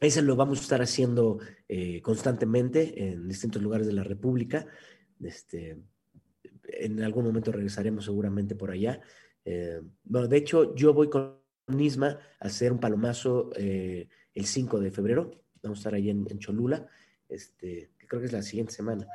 eso 0.00 0.20
lo 0.22 0.36
vamos 0.36 0.58
a 0.58 0.62
estar 0.62 0.82
haciendo 0.82 1.38
eh, 1.68 2.02
constantemente 2.02 3.10
en 3.10 3.28
distintos 3.28 3.62
lugares 3.62 3.86
de 3.86 3.92
la 3.92 4.02
República. 4.02 4.66
Este, 5.22 5.78
en 6.64 7.02
algún 7.02 7.24
momento 7.24 7.52
regresaremos 7.52 8.04
seguramente 8.04 8.54
por 8.54 8.70
allá. 8.70 9.00
Eh, 9.44 9.80
bueno, 10.04 10.28
de 10.28 10.36
hecho, 10.36 10.74
yo 10.74 10.92
voy 10.92 11.08
con 11.08 11.38
Nisma 11.68 12.18
a 12.40 12.46
hacer 12.46 12.72
un 12.72 12.80
palomazo 12.80 13.50
eh, 13.56 14.08
el 14.34 14.44
5 14.44 14.80
de 14.80 14.90
febrero. 14.90 15.30
Vamos 15.62 15.78
a 15.78 15.80
estar 15.80 15.94
ahí 15.94 16.10
en, 16.10 16.26
Cholula, 16.38 16.86
este, 17.28 17.90
que 17.98 18.06
creo 18.06 18.20
que 18.20 18.26
es 18.26 18.32
la 18.32 18.42
siguiente 18.42 18.72
semana. 18.72 19.06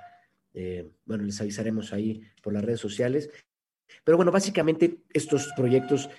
bueno, 1.06 1.24
les 1.24 1.40
avisaremos 1.40 1.94
ahí 1.94 2.24
por 2.42 2.54
las 2.54 2.64
redes 2.64 2.80
sociales. 2.80 3.30
Pero 4.04 4.17
bueno, 4.17 4.32
básicamente 4.32 4.99
estos 5.13 5.49
proyectos 5.56 6.10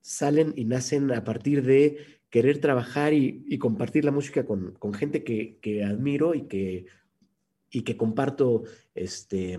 salen 0.00 0.52
y 0.56 0.64
nacen 0.64 1.10
a 1.12 1.24
partir 1.24 1.62
de 1.64 2.20
querer 2.30 2.60
trabajar 2.60 3.12
y, 3.12 3.58
compartir 3.58 4.04
la 4.04 4.10
música 4.10 4.44
con, 4.44 4.94
gente 4.94 5.22
que, 5.22 5.84
admiro 5.84 6.34
y 6.34 6.42
que, 6.42 6.86
y 7.70 7.82
que 7.82 7.96
comparto, 7.96 8.64
este, 8.94 9.58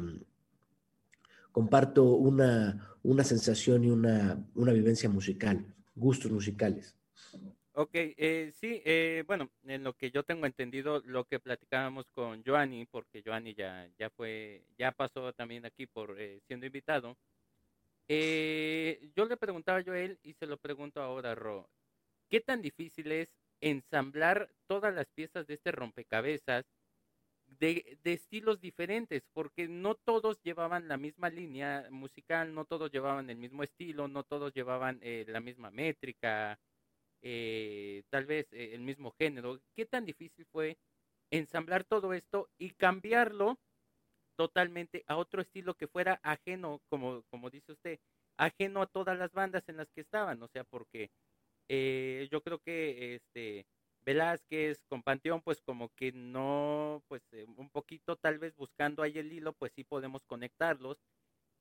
comparto 1.52 2.04
una, 2.16 2.98
una 3.02 3.24
sensación 3.24 3.86
y 3.86 3.90
una, 3.90 4.46
una 4.56 4.74
vivencia 4.74 5.10
musical, 5.10 5.66
gustos 5.96 6.32
musicales. 6.32 6.96
Ok, 7.78 7.90
eh, 7.94 8.52
sí, 8.56 8.82
eh, 8.86 9.26
bueno, 9.28 9.50
en 9.66 9.84
lo 9.84 9.92
que 9.98 10.10
yo 10.10 10.24
tengo 10.24 10.46
entendido, 10.46 11.02
lo 11.04 11.26
que 11.26 11.42
platicábamos 11.42 12.06
con 12.14 12.42
Joanny, 12.46 12.86
porque 12.86 13.22
Joanny 13.22 13.54
ya, 13.54 13.90
ya 14.00 14.10
fue, 14.12 14.64
ya 14.78 14.94
pasó 14.94 15.34
también 15.34 15.66
aquí 15.66 15.86
por 15.86 16.16
eh, 16.18 16.40
siendo 16.48 16.66
invitado. 16.66 17.18
yo 18.08 19.26
le 19.26 19.38
preguntaba 19.38 19.80
a 19.80 19.84
Joel 19.84 20.18
y 20.24 20.34
se 20.34 20.48
lo 20.48 20.58
pregunto 20.58 21.02
ahora 21.02 21.36
Ro, 21.36 21.70
¿qué 22.30 22.40
tan 22.40 22.62
difícil 22.62 23.12
es 23.12 23.30
ensamblar 23.60 24.50
todas 24.68 24.94
las 24.94 25.08
piezas 25.08 25.46
de 25.48 25.56
este 25.56 25.72
rompecabezas 25.74 26.66
de, 27.60 27.98
de, 28.04 28.14
estilos 28.14 28.62
diferentes, 28.62 29.24
porque 29.34 29.68
no 29.68 29.96
todos 29.96 30.42
llevaban 30.44 30.88
la 30.88 30.98
misma 30.98 31.30
línea 31.30 31.88
musical, 31.92 32.54
no 32.54 32.66
todos 32.66 32.92
llevaban 32.92 33.30
el 33.30 33.38
mismo 33.38 33.64
estilo, 33.64 34.08
no 34.08 34.24
todos 34.24 34.54
llevaban 34.54 35.02
la 35.04 35.40
misma 35.42 35.72
métrica, 35.72 36.60
eh, 37.26 38.04
tal 38.12 38.26
vez 38.28 38.48
eh, 38.54 38.76
el 38.76 38.82
mismo 38.82 39.12
género. 39.20 39.60
¿Qué 39.76 39.86
tan 39.88 40.06
difícil 40.06 40.46
fue 40.52 40.78
ensamblar 41.32 41.84
todo 41.84 42.14
esto 42.14 42.50
y 42.60 42.72
cambiarlo 42.72 43.60
totalmente 44.38 45.04
a 45.08 45.18
otro 45.18 45.42
estilo 45.42 45.76
que 45.76 45.88
fuera 45.88 46.20
ajeno, 46.24 46.82
como, 46.90 47.24
como 47.32 47.50
dice 47.50 47.74
usted, 47.74 48.00
ajeno 48.38 48.84
a 48.84 48.88
todas 48.88 49.18
las 49.18 49.34
bandas 49.34 49.68
en 49.70 49.78
las 49.78 49.92
que 49.92 50.02
estaban? 50.02 50.42
O 50.44 50.48
sea, 50.50 50.64
porque 50.66 51.10
eh, 51.70 52.28
yo 52.32 52.42
creo 52.44 52.60
que 52.60 53.16
este 53.16 53.68
Velázquez 54.06 54.84
con 54.88 55.04
Panteón, 55.04 55.42
pues 55.42 55.62
como 55.62 55.90
que 55.96 56.12
no, 56.12 57.04
pues 57.08 57.24
un 57.58 57.70
poquito 57.72 58.18
tal 58.18 58.40
vez 58.40 58.56
buscando 58.56 59.04
ahí 59.04 59.18
el 59.18 59.34
hilo, 59.34 59.54
pues 59.54 59.74
sí 59.76 59.84
podemos 59.84 60.24
conectarlos 60.26 61.00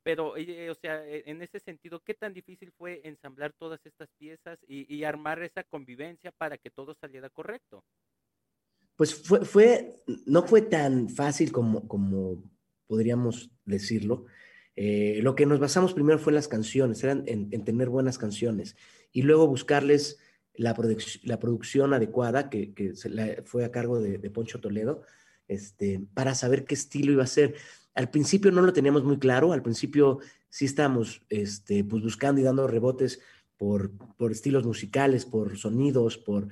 pero, 0.05 0.35
o 0.35 0.75
sea, 0.81 1.05
e, 1.09 1.25
en 1.27 1.43
ese 1.43 1.59
sentido, 1.59 2.01
¿qué 2.05 2.15
tan 2.15 2.33
difícil 2.33 2.71
fue 2.79 3.01
ensamblar 3.05 3.53
todas 3.59 3.85
estas 3.85 4.09
piezas 4.19 4.61
y, 4.69 5.03
armar 5.03 5.43
esa 5.43 5.65
convivencia 5.65 6.31
para 6.31 6.59
que 6.59 6.71
todo 6.71 6.95
saliera 7.01 7.29
correcto? 7.31 7.83
Pues 8.97 9.15
fue, 9.15 9.45
fue 9.45 9.97
no 10.27 10.43
fue 10.45 10.63
tan 10.63 11.09
fácil 11.09 11.51
como, 11.51 11.89
como 11.89 12.43
podríamos 12.87 13.51
decirlo. 13.65 14.27
Eh, 14.77 15.21
lo 15.23 15.35
que 15.35 15.47
nos 15.47 15.59
basamos 15.59 15.95
primero 15.95 16.19
fue 16.19 16.33
en 16.33 16.37
las 16.37 16.49
canciones, 16.49 17.03
eran 17.03 17.25
en, 17.27 17.65
tener 17.65 17.89
buenas 17.89 18.19
canciones 18.19 18.77
y 19.13 19.23
luego 19.23 19.47
buscarles 19.47 20.19
la, 20.55 20.77
la 21.23 21.39
producción 21.39 21.95
adecuada 21.95 22.51
que, 22.51 22.75
que 22.75 22.95
se 22.95 23.43
fue 23.45 23.65
a 23.65 23.71
cargo 23.71 24.01
de, 24.01 24.19
Poncho 24.31 24.61
Toledo 24.61 25.03
este, 25.49 26.01
para 26.15 26.35
saber 26.35 26.65
qué 26.65 26.75
estilo 26.75 27.13
iba 27.13 27.25
a 27.25 27.29
ser. 27.29 27.55
Al 27.95 28.11
principio 28.11 28.51
no 28.51 28.63
lo 28.63 28.73
teníamos 28.73 29.05
muy 29.05 29.19
claro, 29.19 29.53
al 29.53 29.63
principio 29.63 30.19
sí 30.51 30.65
estábamos 30.65 31.23
este, 31.29 31.85
pues 31.85 32.03
buscando 32.03 32.41
y 32.41 32.45
dando 32.45 32.67
rebotes 32.67 33.21
por, 33.57 33.93
por 34.17 34.33
estilos 34.33 34.65
musicales, 34.65 35.25
por 35.25 35.57
sonidos, 35.57 36.19
por... 36.19 36.49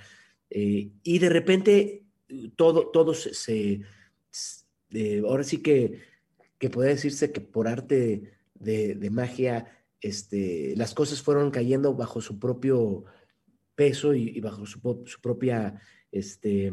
Eh, 0.50 0.90
y 1.02 1.18
de 1.18 1.28
repente 1.28 2.04
todo, 2.56 2.88
todo 2.88 3.14
se... 3.14 3.80
ahora 5.26 5.42
sí 5.42 5.58
que, 5.58 6.00
que 6.58 6.70
puede 6.70 6.90
decirse 6.90 7.32
que 7.32 7.40
por 7.40 7.68
arte 7.68 8.32
de, 8.54 9.10
magia, 9.10 9.66
este, 10.00 10.74
las 10.76 10.94
cosas 10.94 11.22
fueron 11.22 11.50
cayendo 11.50 11.94
bajo 11.94 12.20
su 12.20 12.38
propio 12.38 13.04
peso 13.74 14.14
y, 14.14 14.40
bajo 14.40 14.66
su, 14.66 14.80
propia 15.20 15.80
este, 16.10 16.72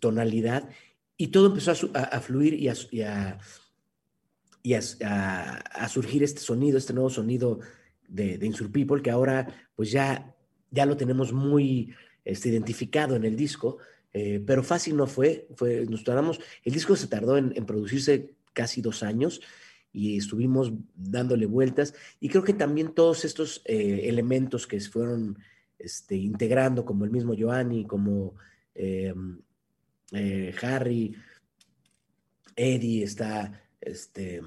tonalidad, 0.00 0.68
y 1.18 1.26
todo 1.28 1.48
empezó 1.48 1.72
a, 1.92 2.20
fluir 2.20 2.54
y 2.54 2.68
a 2.68 3.38
y 4.62 4.74
a, 4.74 5.88
surgir 5.88 6.22
este 6.22 6.40
sonido, 6.40 6.78
este 6.78 6.92
nuevo 6.92 7.10
sonido 7.10 7.60
de, 8.06 8.38
de 8.38 8.46
Insur 8.46 8.70
People, 8.70 9.02
que 9.02 9.10
ahora 9.10 9.46
pues 9.74 9.90
ya, 9.90 10.34
ya 10.70 10.86
lo 10.86 10.96
tenemos 10.96 11.32
muy 11.32 11.94
este, 12.24 12.50
identificado 12.50 13.16
en 13.16 13.24
el 13.24 13.36
disco, 13.36 13.78
eh, 14.12 14.42
pero 14.44 14.62
fácil 14.62 14.96
no 14.96 15.06
fue, 15.06 15.48
nos 15.88 16.04
tardamos, 16.04 16.40
el 16.64 16.72
disco 16.72 16.96
se 16.96 17.06
tardó 17.06 17.38
en, 17.38 17.52
producirse 17.64 18.34
casi 18.52 18.82
dos 18.82 19.02
años 19.02 19.40
y 19.92 20.18
estuvimos 20.18 20.72
dándole 20.94 21.46
vueltas 21.46 21.94
y 22.20 22.28
creo 22.28 22.44
que 22.44 22.52
también 22.52 22.92
todos 22.92 23.24
estos 23.24 23.62
eh, 23.64 24.02
elementos 24.04 24.66
que 24.66 24.80
se 24.80 24.90
fueron 24.90 25.38
este, 25.78 26.16
integrando, 26.16 26.84
como 26.84 27.04
el 27.04 27.10
mismo 27.10 27.34
Giovanni, 27.34 27.86
como 27.86 28.34
em, 28.74 29.40
eh, 30.12 30.54
Harry, 30.62 31.14
Eddie, 32.56 33.04
está 33.04 33.62
este, 33.80 34.42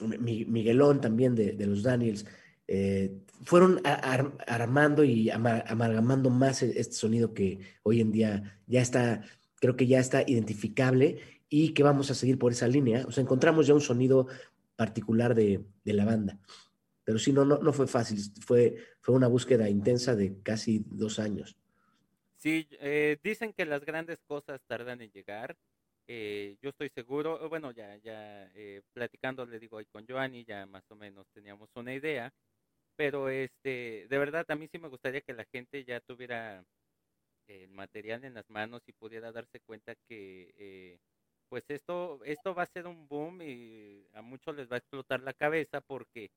Miguelón 0.00 1.00
también 1.00 1.34
de, 1.34 1.54
los 1.66 1.82
Daniels, 1.82 2.26
eh, 2.66 3.12
fueron 3.42 3.80
armando 3.84 5.02
y 5.02 5.30
amalgamando 5.30 6.30
más 6.30 6.62
e, 6.62 6.78
este 6.78 6.94
sonido 6.94 7.34
que 7.34 7.58
hoy 7.82 8.00
en 8.00 8.12
día 8.12 8.60
ya 8.66 8.80
está, 8.80 9.22
creo 9.56 9.76
que 9.76 9.86
ya 9.86 9.98
está 9.98 10.22
identificable 10.26 11.18
y 11.48 11.70
que 11.70 11.82
vamos 11.82 12.10
a 12.10 12.14
seguir 12.14 12.38
por 12.38 12.52
esa 12.52 12.68
línea. 12.68 13.04
O 13.06 13.12
sea, 13.12 13.22
encontramos 13.22 13.66
ya 13.66 13.74
un 13.74 13.80
sonido 13.80 14.28
particular 14.76 15.34
de, 15.34 15.64
la 15.84 16.04
banda. 16.04 16.38
Pero 17.04 17.18
sí, 17.18 17.32
no, 17.32 17.44
no, 17.44 17.58
no 17.58 17.72
fue 17.72 17.86
fácil, 17.86 18.20
fue, 18.40 18.76
fue 19.00 19.14
una 19.14 19.26
búsqueda 19.26 19.68
intensa 19.68 20.14
de 20.14 20.40
casi 20.42 20.84
dos 20.86 21.18
años. 21.18 21.56
Sí, 22.42 22.66
eh, 22.72 23.18
dicen 23.22 23.52
que 23.52 23.66
las 23.66 23.84
grandes 23.84 24.22
cosas 24.22 24.62
tardan 24.66 25.02
en 25.02 25.10
llegar 25.10 25.56
eh, 26.08 26.58
yo 26.62 26.70
estoy 26.70 26.90
seguro, 26.90 27.48
bueno, 27.48 27.72
ya, 27.72 27.96
ya 27.98 28.50
eh, 28.54 28.82
platicando, 28.94 29.46
le 29.46 29.60
digo 29.60 29.78
ahí 29.78 29.86
con 29.86 30.06
Joanny, 30.06 30.44
ya 30.44 30.66
más 30.66 30.84
o 30.90 30.96
menos 30.96 31.26
teníamos 31.32 31.70
una 31.76 31.94
idea, 31.94 32.32
pero 32.96 33.28
este, 33.30 34.06
de 34.10 34.18
verdad, 34.18 34.46
a 34.50 34.56
mí 34.56 34.68
sí 34.68 34.78
me 34.78 34.88
gustaría 34.88 35.22
que 35.22 35.34
la 35.34 35.46
gente 35.52 35.84
ya 35.84 36.00
tuviera 36.00 36.64
el 37.48 37.70
material 37.70 38.24
en 38.24 38.34
las 38.34 38.48
manos 38.50 38.82
y 38.88 38.92
pudiera 38.92 39.32
darse 39.32 39.60
cuenta 39.60 39.94
que, 40.08 40.52
eh, 40.56 40.98
pues 41.48 41.64
esto, 41.70 42.20
esto 42.24 42.54
va 42.54 42.64
a 42.64 42.66
ser 42.66 42.86
un 42.86 43.08
boom 43.08 43.42
y 43.42 44.08
a 44.14 44.22
muchos 44.22 44.56
les 44.56 44.70
va 44.70 44.76
a 44.76 44.78
explotar 44.80 45.22
la 45.22 45.34
cabeza 45.34 45.80
porque 45.82 46.30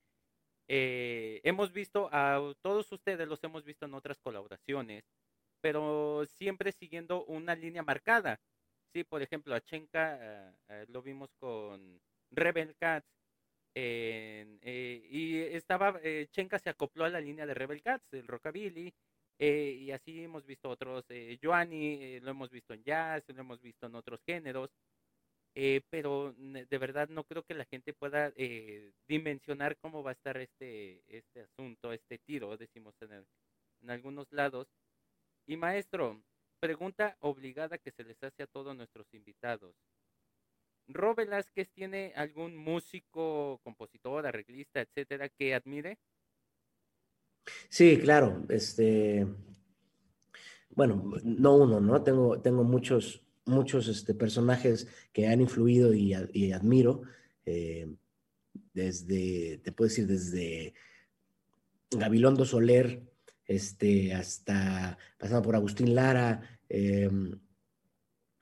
hemos 0.68 1.72
visto 1.74 2.10
a 2.12 2.54
todos 2.62 2.92
ustedes, 2.92 3.28
los 3.28 3.44
hemos 3.44 3.64
visto 3.66 3.86
en 3.86 3.94
otras 3.94 4.20
colaboraciones, 4.20 5.04
pero 5.64 6.26
siempre 6.28 6.72
siguiendo 6.74 7.26
una 7.26 7.56
línea 7.56 7.84
marcada 7.84 8.40
Sí, 8.94 9.04
por 9.04 9.24
ejemplo, 9.24 9.56
a 9.56 9.62
Chenka 9.62 10.20
eh, 10.22 10.54
eh, 10.70 10.86
lo 10.90 11.02
vimos 11.02 11.32
con 11.40 12.00
Rebel 12.32 12.76
Cats. 12.78 13.08
Eh, 13.76 14.60
y 15.10 15.40
estaba, 15.56 16.00
Chenka 16.32 16.60
se 16.60 16.70
acopló 16.70 17.06
a 17.06 17.10
la 17.10 17.20
línea 17.20 17.48
de 17.48 17.56
Rebel 17.56 17.82
Cats, 17.82 18.14
el 18.14 18.28
rockabilly, 18.28 18.94
y 19.40 19.92
así 19.92 20.24
hemos 20.24 20.46
visto 20.46 20.70
otros, 20.70 21.06
Joanny, 21.42 22.20
lo 22.20 22.32
hemos 22.32 22.52
visto 22.52 22.74
en 22.74 22.84
jazz, 22.84 23.24
lo 23.30 23.42
hemos 23.42 23.62
visto 23.62 23.88
en 23.88 23.96
otros 23.96 24.22
géneros, 24.26 24.70
pero 25.90 26.34
de 26.38 26.78
verdad 26.78 27.10
no 27.10 27.24
creo 27.26 27.44
que 27.44 27.56
la 27.56 27.66
gente 27.66 27.94
pueda 27.94 28.32
dimensionar 29.08 29.78
cómo 29.78 30.04
va 30.04 30.12
a 30.12 30.14
estar 30.14 30.38
este, 30.38 31.04
este 31.08 31.42
asunto, 31.42 31.92
este 31.94 32.20
tiro, 32.20 32.56
decimos 32.58 32.96
en, 33.02 33.26
en 33.82 33.90
algunos 33.90 34.32
lados. 34.32 34.68
Y 35.46 35.58
maestro, 35.58 36.22
pregunta 36.60 37.18
obligada 37.20 37.78
que 37.78 37.92
se 37.92 38.04
les 38.04 38.22
hace 38.24 38.44
a 38.44 38.48
todos 38.48 38.76
nuestros 38.76 39.14
invitados. 39.14 39.76
¿Ro 40.88 41.16
Velázquez 41.16 41.70
tiene 41.72 42.14
algún 42.16 42.56
músico, 42.56 43.60
compositor, 43.64 44.26
arreglista, 44.26 44.82
etcétera, 44.82 45.30
que 45.30 45.54
admire? 45.54 45.98
Sí, 47.70 48.00
claro. 48.00 48.46
Este, 48.50 49.28
bueno, 50.70 51.12
no 51.24 51.56
uno, 51.56 51.80
¿no? 51.80 52.04
Tengo, 52.04 52.42
tengo 52.42 52.64
muchos, 52.64 53.24
muchos 53.46 53.88
este, 53.88 54.14
personajes 54.14 54.88
que 55.12 55.28
han 55.28 55.42
influido 55.42 55.94
y, 55.94 56.14
admiro. 56.54 57.04
Eh, 57.46 57.94
desde, 58.74 59.60
te 59.60 59.72
puedo 59.72 59.90
decir, 59.90 60.08
desde 60.08 60.74
Gabilondo 61.92 62.46
Soler, 62.46 63.02
este, 63.46 64.14
hasta 64.14 64.98
pasando 65.18 65.42
por 65.42 65.56
Agustín 65.56 65.96
Lara, 65.96 66.42
em, 66.70 67.40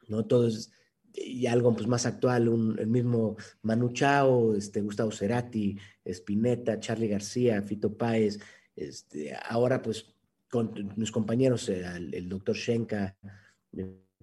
¿no? 0.07 0.25
Todo 0.25 0.47
es, 0.47 0.71
y 1.13 1.45
algo 1.47 1.73
pues, 1.75 1.87
más 1.87 2.05
actual, 2.05 2.47
el 2.77 2.87
mismo 2.87 3.37
Manu 3.61 3.91
Chao, 3.91 4.55
este, 4.55 4.81
Gustavo 4.81 5.11
Cerati, 5.11 5.77
Spinetta, 6.05 6.79
Charlie 6.79 7.07
García, 7.07 7.61
Fito 7.61 7.97
Páez, 7.97 8.39
este, 8.75 9.35
ahora 9.49 9.81
pues 9.81 10.15
con 10.49 10.93
mis 10.97 11.11
compañeros, 11.11 11.69
eh, 11.69 11.83
el, 11.95 12.27
doctor 12.27 12.55
Shenka, 12.55 13.15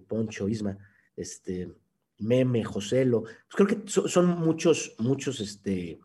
Poncho, 0.07 0.47
Isma, 0.47 0.77
este, 1.15 1.73
Meme, 2.19 2.63
Joselo, 2.63 3.23
pues 3.23 3.55
creo 3.55 3.67
que 3.67 3.89
son 3.89 4.27
muchos, 4.39 4.95
muchos 4.99 5.39
este, 5.39 5.99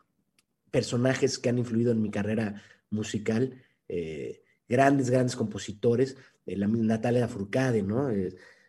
personajes 0.71 1.39
que 1.39 1.49
han 1.49 1.59
influido 1.59 1.93
en 1.93 2.03
mi 2.03 2.11
carrera 2.11 2.63
musical, 2.91 3.63
eh, 3.89 4.44
grandes, 4.69 5.11
grandes 5.11 5.37
compositores, 5.37 6.17
eh, 6.47 6.57
la 6.57 6.67
Natalia 6.67 7.29
Furcade, 7.29 7.83
¿no? 7.83 8.09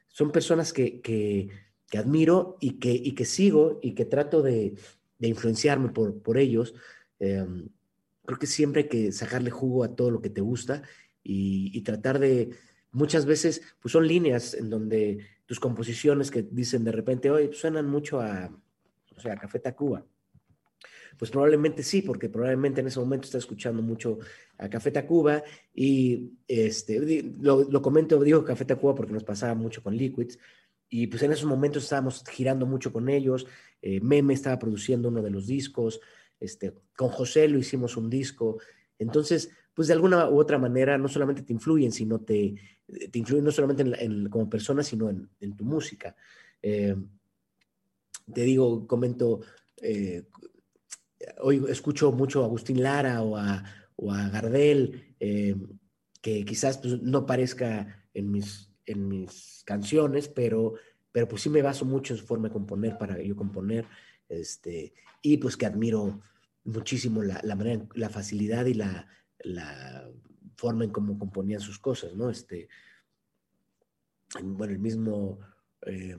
son 0.07 0.31
personas 0.31 0.71
que, 0.71 1.01
que 1.01 1.49
que 1.89 1.97
admiro 1.97 2.57
y 2.59 2.79
que, 2.79 2.91
y 2.91 3.13
que 3.13 3.25
sigo 3.25 3.79
y 3.81 3.93
que 3.93 4.05
trato 4.05 4.41
de, 4.41 4.75
de 5.19 5.27
influenciarme 5.27 5.89
por, 5.89 6.21
por 6.21 6.37
ellos. 6.37 6.73
Em, 7.19 7.69
creo 8.25 8.39
que 8.39 8.47
siempre 8.47 8.83
hay 8.83 8.87
que 8.89 9.11
sacarle 9.11 9.51
jugo 9.51 9.83
a 9.83 9.95
todo 9.95 10.11
lo 10.11 10.21
que 10.21 10.29
te 10.29 10.41
gusta 10.41 10.81
y, 11.23 11.81
tratar 11.81 12.19
de, 12.19 12.51
muchas 12.91 13.25
veces, 13.25 13.61
pues 13.79 13.91
son 13.91 14.07
líneas 14.07 14.53
en 14.53 14.69
donde 14.69 15.25
tus 15.45 15.59
composiciones 15.59 16.29
que 16.31 16.43
dicen 16.43 16.83
de 16.83 16.91
repente, 16.91 17.29
pues 17.29 17.57
suenan 17.57 17.87
mucho 17.87 18.19
a, 18.19 18.51
o 19.15 19.19
sea, 19.19 19.33
a 19.33 19.37
Café 19.37 19.59
Tacuba. 19.59 20.05
Pues 21.17 21.31
probablemente 21.31 21.81
sí, 21.83 22.01
porque 22.01 22.29
probablemente 22.29 22.81
en 22.81 22.87
ese 22.87 22.99
momento 22.99 23.25
está 23.25 23.37
escuchando 23.37 23.81
mucho 23.81 24.19
a 24.57 24.69
Café 24.69 24.91
Tacuba 24.91 25.43
y 25.73 26.31
este, 26.47 27.23
lo, 27.39 27.63
lo 27.63 27.81
comento, 27.81 28.21
digo 28.21 28.43
Café 28.43 28.65
Tacuba 28.65 28.95
porque 28.95 29.13
nos 29.13 29.23
pasaba 29.23 29.55
mucho 29.55 29.81
con 29.81 29.95
Liquids, 29.95 30.37
y 30.89 31.07
pues 31.07 31.23
en 31.23 31.31
esos 31.31 31.45
momentos 31.45 31.83
estábamos 31.83 32.23
girando 32.29 32.65
mucho 32.65 32.93
con 32.93 33.09
ellos. 33.09 33.45
Eh, 33.81 33.99
Meme 34.01 34.33
estaba 34.33 34.59
produciendo 34.59 35.09
uno 35.09 35.21
de 35.21 35.31
los 35.31 35.47
discos. 35.47 35.99
Este, 36.39 36.73
con 36.95 37.09
José 37.09 37.47
lo 37.47 37.57
hicimos 37.57 37.97
un 37.97 38.09
disco. 38.09 38.59
Entonces, 38.99 39.49
pues 39.73 39.87
de 39.87 39.93
alguna 39.93 40.29
u 40.29 40.39
otra 40.39 40.57
manera 40.57 40.97
no 40.97 41.07
solamente 41.07 41.41
te 41.41 41.53
influyen, 41.53 41.91
sino 41.91 42.21
te, 42.21 42.55
te 43.11 43.19
influyen 43.19 43.43
no 43.43 43.51
solamente 43.51 43.83
en, 44.03 44.29
como 44.29 44.49
persona, 44.49 44.83
sino 44.83 45.09
en, 45.09 45.29
en 45.39 45.55
tu 45.55 45.65
música. 45.65 46.15
Eh, 46.61 46.95
te 48.33 48.41
digo, 48.41 48.87
comento, 48.87 49.41
eh, 49.81 50.23
hoy 51.41 51.63
escucho 51.69 52.11
mucho 52.11 52.41
a 52.41 52.45
Agustín 52.45 52.81
Lara 52.81 53.21
o 53.21 53.37
a, 53.37 53.63
o 53.95 54.11
a 54.11 54.29
Gardel, 54.29 55.15
que 55.19 56.45
quizás 56.45 56.77
pues, 56.77 57.01
no 57.01 57.25
parezca 57.25 58.07
en 58.13 58.31
mis 58.31 58.69
en 58.85 59.07
mis 59.07 59.63
canciones, 59.65 60.27
pero, 60.27 60.75
pero 61.11 61.27
pues 61.27 61.41
sí 61.41 61.49
me 61.49 61.61
baso 61.61 61.85
mucho 61.85 62.13
en 62.13 62.19
su 62.19 62.25
forma 62.25 62.47
de 62.47 62.53
componer 62.53 62.97
para 62.97 63.21
yo 63.21 63.35
componer, 63.35 63.87
este, 64.29 64.93
y 65.21 65.37
pues 65.37 65.57
que 65.57 65.65
admiro 65.65 66.21
muchísimo 66.63 67.23
la, 67.23 67.39
la 67.43 67.55
manera, 67.55 67.85
la 67.93 68.09
facilidad 68.09 68.65
y 68.65 68.73
la, 68.73 69.07
la 69.39 70.09
forma 70.55 70.83
en 70.83 70.91
cómo 70.91 71.17
componían 71.17 71.61
sus 71.61 71.79
cosas, 71.79 72.15
¿no? 72.15 72.29
Este, 72.29 72.67
bueno, 74.41 74.73
el 74.73 74.79
mismo 74.79 75.39
eh, 75.85 76.17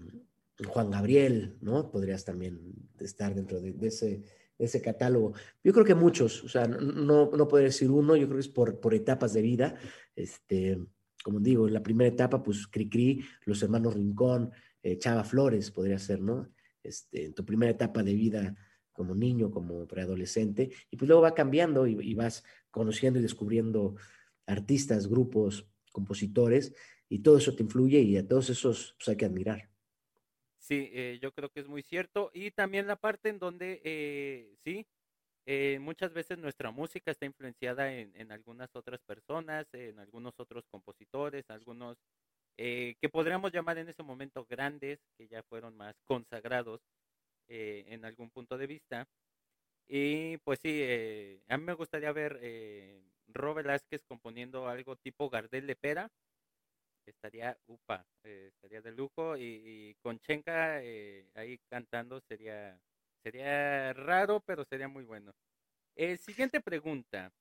Juan 0.67 0.91
Gabriel, 0.91 1.57
¿no? 1.61 1.91
Podrías 1.91 2.25
también 2.25 2.75
estar 3.01 3.35
dentro 3.35 3.61
de, 3.61 3.75
ese, 3.83 4.23
ese 4.59 4.81
catálogo. 4.81 5.35
Yo 5.63 5.73
creo 5.73 5.85
que 5.85 5.95
muchos, 5.95 6.43
o 6.45 6.49
sea, 6.49 6.67
no, 6.67 7.31
no 7.31 7.49
podría 7.49 7.67
decir 7.67 7.91
uno, 7.91 8.17
yo 8.17 8.27
creo 8.27 8.37
que 8.37 8.47
es 8.47 8.49
por, 8.49 8.81
por 8.81 8.95
etapas 8.95 9.33
de 9.33 9.43
vida, 9.43 9.75
este, 10.15 10.79
como 11.23 11.41
digo, 11.41 11.67
en 11.67 11.75
la 11.75 11.83
primera 11.83 12.09
etapa, 12.09 12.43
pues 12.43 12.67
Cricri, 12.67 13.25
los 13.45 13.63
hermanos 13.63 13.95
Rincón, 13.95 14.53
eh, 14.83 14.99
Chava 14.99 15.25
Flores 15.25 15.71
podría 15.73 15.99
ser, 15.99 16.21
¿no? 16.21 16.49
Este, 16.83 17.27
en 17.27 17.35
tu 17.35 17.45
primera 17.45 17.73
etapa 17.73 18.03
de 18.05 18.15
vida 18.15 18.55
como 18.93 19.15
niño, 19.15 19.51
como 19.51 19.87
preadolescente, 19.87 20.71
y 20.91 20.97
pues 20.97 21.09
luego 21.09 21.23
va 21.23 21.35
cambiando 21.35 21.87
y, 21.87 22.15
vas 22.15 22.45
conociendo 22.71 23.19
y 23.19 23.23
descubriendo 23.23 23.97
artistas, 24.47 25.09
grupos, 25.09 25.69
compositores, 25.93 26.73
y 27.09 27.19
todo 27.19 27.39
eso 27.39 27.55
te 27.55 27.65
influye 27.65 28.01
y 28.01 28.17
a 28.17 28.27
todos 28.27 28.49
esos 28.49 28.95
pues, 28.97 29.09
hay 29.09 29.17
que 29.17 29.27
admirar. 29.27 29.69
Sí, 30.67 30.91
eh, 30.93 31.19
yo 31.23 31.33
creo 31.33 31.49
que 31.51 31.61
es 31.61 31.69
muy 31.69 31.83
cierto. 31.83 32.31
Y 32.35 32.51
también 32.51 32.89
la 32.89 32.97
parte 32.97 33.29
en 33.29 33.39
donde, 33.39 33.81
eh, 33.85 34.57
sí, 34.65 34.85
eh, 35.47 35.79
muchas 35.81 36.13
veces 36.13 36.39
nuestra 36.39 36.73
música 36.73 37.11
está 37.13 37.27
influenciada 37.27 37.93
en, 37.95 38.33
algunas 38.33 38.75
otras 38.77 39.01
personas, 39.03 39.67
en 39.75 39.99
algunos 40.01 40.35
otros 40.41 40.65
compositores, 40.71 41.45
algunos 41.51 41.99
eh, 42.59 42.97
que 43.01 43.09
podríamos 43.11 43.53
llamar 43.53 43.79
en 43.79 43.89
ese 43.89 44.03
momento 44.03 44.47
grandes, 44.51 45.01
que 45.19 45.29
ya 45.29 45.43
fueron 45.45 45.77
más 45.77 45.97
consagrados 46.05 46.81
eh, 47.49 47.85
en 47.89 48.05
algún 48.05 48.31
punto 48.31 48.59
de 48.59 48.67
vista. 48.69 49.09
Y 49.89 50.39
pues 50.39 50.61
sí, 50.61 50.83
a 51.49 51.59
mí 51.59 51.65
me 51.65 51.75
gustaría 51.75 52.13
ver 52.13 52.41
Ro 53.29 53.55
Velázquez 53.55 54.05
componiendo 54.05 54.69
algo 54.69 54.97
tipo 54.97 55.31
Gardel 55.31 55.67
de 55.67 55.77
Pera. 55.77 56.11
Estaría 57.07 57.57
upa, 57.67 58.05
estaría 58.23 58.83
de 58.83 58.93
lujo. 58.93 59.37
Y, 59.37 59.97
con 60.03 60.19
Chenka 60.19 60.77
ahí 61.35 61.59
cantando 61.71 62.21
sería 62.21 62.79
Sería 63.27 63.93
raro, 63.93 64.39
pero 64.39 64.65
sería 64.65 64.87
muy 64.87 65.03
bueno. 65.03 65.35
Eh, 65.97 66.17
siguiente 66.17 66.61
pregunta. 66.61 67.33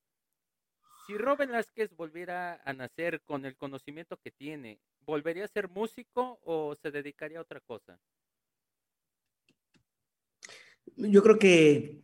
Si 1.05 1.15
Robin 1.15 1.49
Velázquez 1.49 1.95
volviera 1.95 2.59
a 2.65 2.73
nacer 2.73 3.21
con 3.21 3.45
el 3.45 3.55
conocimiento 3.55 4.17
que 4.17 4.31
tiene, 4.31 4.79
¿volvería 5.05 5.45
a 5.45 5.47
ser 5.47 5.69
músico 5.69 6.39
o 6.43 6.73
se 6.73 6.89
dedicaría 6.89 7.37
a 7.37 7.43
otra 7.43 7.59
cosa? 7.59 7.99
Yo 10.95 11.21
creo 11.21 11.37
que 11.37 12.01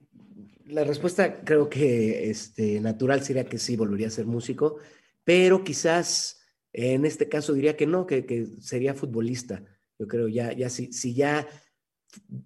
la 0.67 0.83
respuesta 0.83 1.43
creo 1.43 1.67
que 1.67 2.29
este, 2.29 2.79
natural 2.81 3.23
sería 3.23 3.45
que 3.45 3.57
sí, 3.57 3.75
volvería 3.75 4.09
a 4.09 4.11
ser 4.11 4.27
músico, 4.27 4.77
pero 5.23 5.63
quizás 5.63 6.40
en 6.73 7.05
este 7.05 7.27
caso 7.27 7.53
diría 7.53 7.75
que 7.75 7.87
no, 7.87 8.05
que, 8.05 8.47
sería 8.59 8.93
futbolista. 8.93 9.63
Yo 9.99 10.07
creo 10.07 10.27
ya, 10.27 10.53
ya 10.53 10.69
si, 10.69 10.91
si 10.93 11.13
ya 11.13 11.47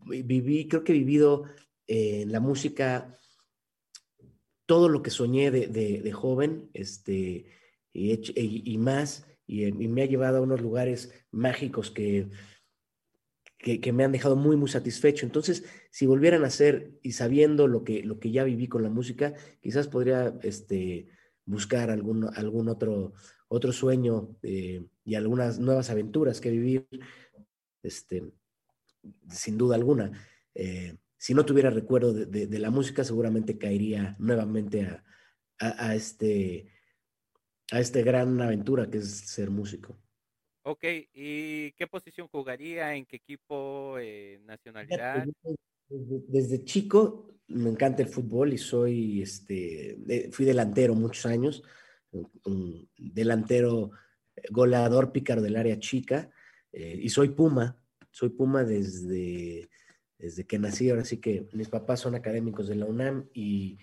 viví, 0.05 0.67
creo 0.67 0.83
que 0.83 0.93
he 0.93 0.97
vivido 0.97 1.45
eh, 1.88 2.21
en 2.21 2.31
la 2.31 2.39
música 2.39 3.17
todo 4.65 4.89
lo 4.89 5.03
que 5.03 5.11
soñé 5.11 5.51
de, 5.51 6.11
joven, 6.11 6.69
este, 6.73 7.45
y, 7.93 8.77
más, 8.79 9.25
y, 9.45 9.71
me 9.71 10.01
ha 10.01 10.05
llevado 10.07 10.38
a 10.38 10.41
unos 10.41 10.61
lugares 10.61 11.13
mágicos 11.31 11.91
que, 11.91 12.29
que, 13.59 13.93
me 13.93 14.03
han 14.03 14.11
dejado 14.11 14.35
muy, 14.35 14.57
muy 14.57 14.69
satisfecho. 14.69 15.25
Entonces, 15.25 15.65
si 15.91 16.07
volvieran 16.07 16.43
a 16.43 16.47
hacer 16.47 16.97
y 17.03 17.11
sabiendo 17.11 17.67
lo 17.67 17.83
que, 17.83 18.03
lo 18.03 18.19
que 18.19 18.31
ya 18.31 18.43
viví 18.43 18.67
con 18.67 18.81
la 18.81 18.89
música, 18.89 19.35
quizás 19.61 19.88
podría 19.88 20.38
este, 20.41 21.09
buscar 21.45 21.91
algún, 21.91 22.27
algún 22.35 22.69
otro, 22.69 23.13
otro 23.47 23.71
sueño 23.71 24.36
eh, 24.43 24.86
y 25.03 25.15
algunas 25.15 25.60
nuevas 25.60 25.89
aventuras 25.89 26.41
que 26.41 26.51
vivir. 26.51 26.88
Este, 27.84 28.23
sin 29.29 29.58
duda 29.58 29.75
alguna. 29.75 30.12
Eh, 30.53 30.95
si 31.17 31.34
no 31.34 31.45
tuviera 31.45 31.69
recuerdo 31.69 32.13
de, 32.13 32.60
la 32.60 32.69
música, 32.69 33.03
seguramente 33.03 33.58
caería 33.58 34.15
nuevamente 34.19 34.88
a, 35.60 35.95
este, 35.95 36.71
a 37.71 37.79
este 37.79 38.03
gran 38.03 38.41
aventura 38.41 38.89
que 38.89 38.97
es 38.97 39.10
ser 39.10 39.49
músico. 39.49 39.97
Ok, 40.63 40.84
¿y 41.13 41.71
qué 41.73 41.88
posición 41.88 42.28
jugaría? 42.28 42.95
¿En 42.95 43.05
qué 43.05 43.17
equipo? 43.17 43.97
Eh, 43.99 44.39
¿Nacionalidad? 44.45 45.26
Desde, 45.88 46.63
chico 46.63 47.36
me 47.47 47.70
encanta 47.70 48.01
el 48.01 48.09
fútbol 48.09 48.53
y 48.53 48.57
soy, 48.57 49.22
este, 49.22 50.30
fui 50.32 50.45
delantero 50.45 50.95
muchos 50.95 51.26
años, 51.28 51.63
un 52.43 52.89
delantero 52.97 53.91
eh, 54.36 54.43
goleador 54.51 55.11
pícaro 55.11 55.41
del 55.41 55.55
área 55.55 55.80
chica 55.80 56.30
y 56.78 57.07
soy 57.07 57.30
Puma, 57.30 57.82
soy 58.11 58.30
Puma 58.32 58.66
desde, 58.66 59.70
desde 60.18 60.45
que 60.45 60.57
nací, 60.59 60.89
ahora 60.89 61.03
sí 61.03 61.18
que 61.18 61.47
mis 61.53 61.70
papás 61.70 61.99
son 61.99 62.16
académicos 62.16 62.68
de 62.68 62.76
la 62.76 62.86
UNAM 62.86 63.30
y, 63.34 63.78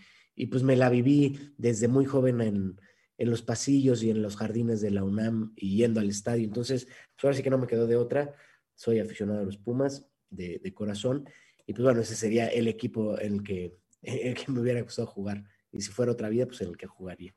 pues 0.51 0.62
me 0.62 0.76
la 0.76 0.89
viví 0.89 1.55
desde 1.57 1.89
muy 1.89 2.05
joven 2.05 2.41
en, 2.41 2.80
los 3.18 3.43
pasillos 3.43 4.03
y 4.03 4.11
en 4.11 4.22
los 4.22 4.37
jardines 4.37 4.80
de 4.80 4.91
la 4.91 5.05
UNAM 5.05 5.53
y 5.55 5.76
yendo 5.76 6.01
al 6.01 6.09
estadio. 6.09 6.45
Entonces, 6.45 6.87
pues 6.87 7.24
ahora 7.24 7.37
sí 7.37 7.43
que 7.45 7.51
no 7.51 7.59
me 7.59 7.68
quedó 7.68 7.87
de 7.87 7.95
otra. 7.95 8.35
Soy 8.74 8.99
aficionado 8.99 9.41
a 9.41 9.45
los 9.45 9.59
Pumas 9.59 10.09
de, 10.28 10.61
corazón. 10.74 11.28
Y 11.64 11.72
pues 11.72 11.85
bueno, 11.85 12.01
ese 12.01 12.16
sería 12.16 12.49
el 12.49 12.66
equipo 12.66 13.16
en 13.20 13.35
el 13.35 13.43
que, 13.45 13.76
el 14.03 14.35
que 14.35 14.51
me 14.51 14.61
hubiera 14.61 14.83
gustado 14.83 15.07
jugar. 15.07 15.45
Y 15.70 15.83
si 15.83 15.93
fuera 15.93 16.11
otra 16.11 16.30
vida, 16.30 16.47
pues 16.47 16.62
en 16.62 16.70
el 16.70 16.76
que 16.76 16.89
jugaría. 16.89 17.33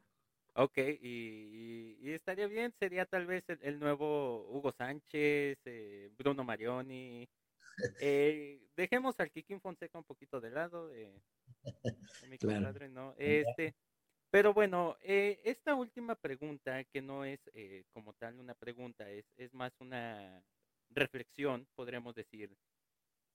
Ok, 0.57 0.77
y, 0.77 2.11
estaría 2.11 2.47
bien, 2.47 2.73
sería 2.79 3.05
tal 3.05 3.25
vez 3.25 3.43
el, 3.61 3.79
nuevo 3.79 4.47
Hugo 4.49 4.71
Sánchez, 4.71 5.59
eh, 5.65 6.09
Bruno 6.17 6.43
Marioni. 6.43 7.27
eh, 7.99 8.61
dejemos 8.75 9.19
al 9.19 9.31
Kikín 9.31 9.59
Fonseca 9.59 9.97
un 9.97 10.05
poquito 10.05 10.39
de 10.39 10.49
lado, 10.51 10.87
de, 10.87 11.11
mi 12.29 12.37
compadre, 12.37 12.87
¿no? 12.87 13.13
Este, 13.17 13.75
pero 14.35 14.53
bueno, 14.53 14.97
eh, 15.01 15.39
esta 15.45 15.75
última 15.75 16.15
pregunta, 16.15 16.83
que 16.83 17.01
no 17.01 17.23
es 17.23 17.39
eh, 17.53 17.85
como 17.93 18.13
tal 18.13 18.39
una 18.39 18.53
pregunta, 18.53 19.09
es, 19.09 19.25
es 19.37 19.53
más 19.53 19.73
una 19.79 20.43
reflexión, 20.89 21.67
podríamos 21.75 22.15
decir. 22.15 22.55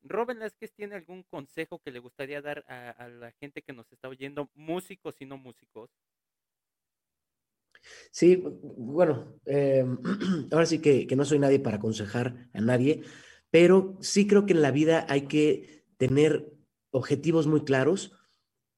Robin 0.03 0.39
Velázquez 0.39 0.73
tiene 0.73 0.97
algún 0.97 1.23
consejo 1.23 1.79
que 1.79 1.91
le 1.91 1.99
gustaría 1.99 2.41
dar 2.41 2.65
a, 2.67 3.09
la 3.09 3.33
gente 3.33 3.63
que 3.63 3.73
nos 3.73 3.91
está 3.93 4.09
oyendo, 4.09 4.51
músicos 4.55 5.21
y 5.21 5.27
no 5.27 5.37
músicos. 5.37 5.91
Sí, 8.11 8.43
bueno, 8.45 9.39
eh, 9.47 9.85
ahora 10.51 10.67
sí 10.67 10.81
que, 10.81 11.07
no 11.17 11.25
soy 11.25 11.39
nadie 11.39 11.61
para 11.61 11.77
aconsejar 11.77 12.49
a 12.53 12.61
nadie, 12.61 13.03
pero 13.51 13.97
sí 14.01 14.27
creo 14.27 14.47
que 14.47 14.53
en 14.53 14.63
la 14.63 14.71
vida 14.71 15.07
hay 15.09 15.23
que 15.23 15.85
tener 15.97 16.53
objetivos 16.91 17.47
muy 17.47 17.65
claros 17.65 18.13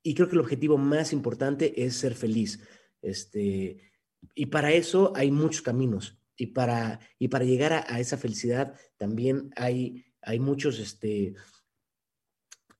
y 0.03 0.14
creo 0.14 0.28
que 0.28 0.34
el 0.34 0.40
objetivo 0.40 0.78
más 0.78 1.12
importante 1.12 1.84
es 1.84 1.96
ser 1.96 2.14
feliz. 2.14 2.61
Este, 3.00 3.92
y 4.34 4.46
para 4.46 4.72
eso 4.72 5.12
hay 5.16 5.30
muchos 5.30 5.62
caminos 5.62 6.18
y 6.36 6.48
para, 6.48 7.00
y 7.18 7.28
para 7.28 7.44
llegar 7.44 7.72
a, 7.72 8.00
esa 8.00 8.16
felicidad 8.16 8.74
también 8.96 9.50
hay, 9.57 10.05
hay 10.20 10.40
muchos, 10.40 10.78
este, 10.78 11.34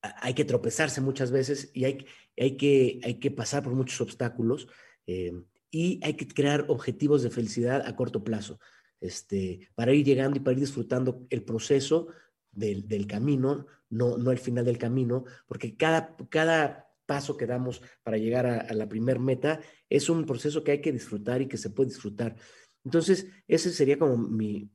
hay 0.01 0.35
que 0.35 0.45
tropezarse 0.45 1.01
muchas 1.01 1.31
veces 1.31 1.71
y 1.75 1.85
hay, 1.85 2.07
hay, 2.39 2.57
que, 2.57 3.01
hay 3.05 3.15
que 3.15 3.31
pasar 3.31 3.63
por 3.63 3.75
muchos 3.75 4.01
obstáculos 4.01 4.69
eh, 5.07 5.33
y 5.73 5.99
hay 6.05 6.15
que 6.15 6.29
crear 6.29 6.67
objetivos 6.69 7.23
de 7.23 7.31
felicidad 7.31 7.83
a 7.85 7.97
corto 7.97 8.23
plazo, 8.23 8.61
este, 9.01 9.71
para 9.75 9.93
ir 9.93 10.05
llegando 10.05 10.37
y 10.37 10.41
para 10.41 10.53
ir 10.53 10.61
disfrutando 10.61 11.27
el 11.31 11.43
proceso 11.43 12.09
del, 12.53 12.87
del 12.87 13.07
camino, 13.09 13.67
no, 13.89 14.19
no 14.19 14.31
el 14.31 14.39
final 14.39 14.67
del 14.67 14.79
camino, 14.79 15.25
porque 15.49 15.75
cada, 15.75 16.15
cada 16.29 16.93
paso 17.07 17.37
que 17.37 17.47
damos 17.47 17.83
para 18.03 18.19
llegar 18.19 18.47
a, 18.47 18.73
la 18.75 18.89
primer 18.89 19.19
meta 19.19 19.61
es 19.89 20.09
un 20.09 20.25
proceso 20.27 20.63
que 20.63 20.73
hay 20.73 20.81
que 20.81 20.93
disfrutar 20.93 21.41
y 21.43 21.49
que 21.49 21.57
se 21.57 21.71
puede 21.71 21.89
disfrutar. 21.89 22.37
Entonces, 22.85 23.27
ese 23.49 23.71
sería 23.71 23.99
como 23.99 24.17
mi, 24.17 24.71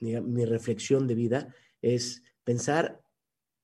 mi, 0.00 0.44
reflexión 0.44 1.06
de 1.06 1.14
vida, 1.14 1.54
es 1.82 2.22
pensar 2.44 3.02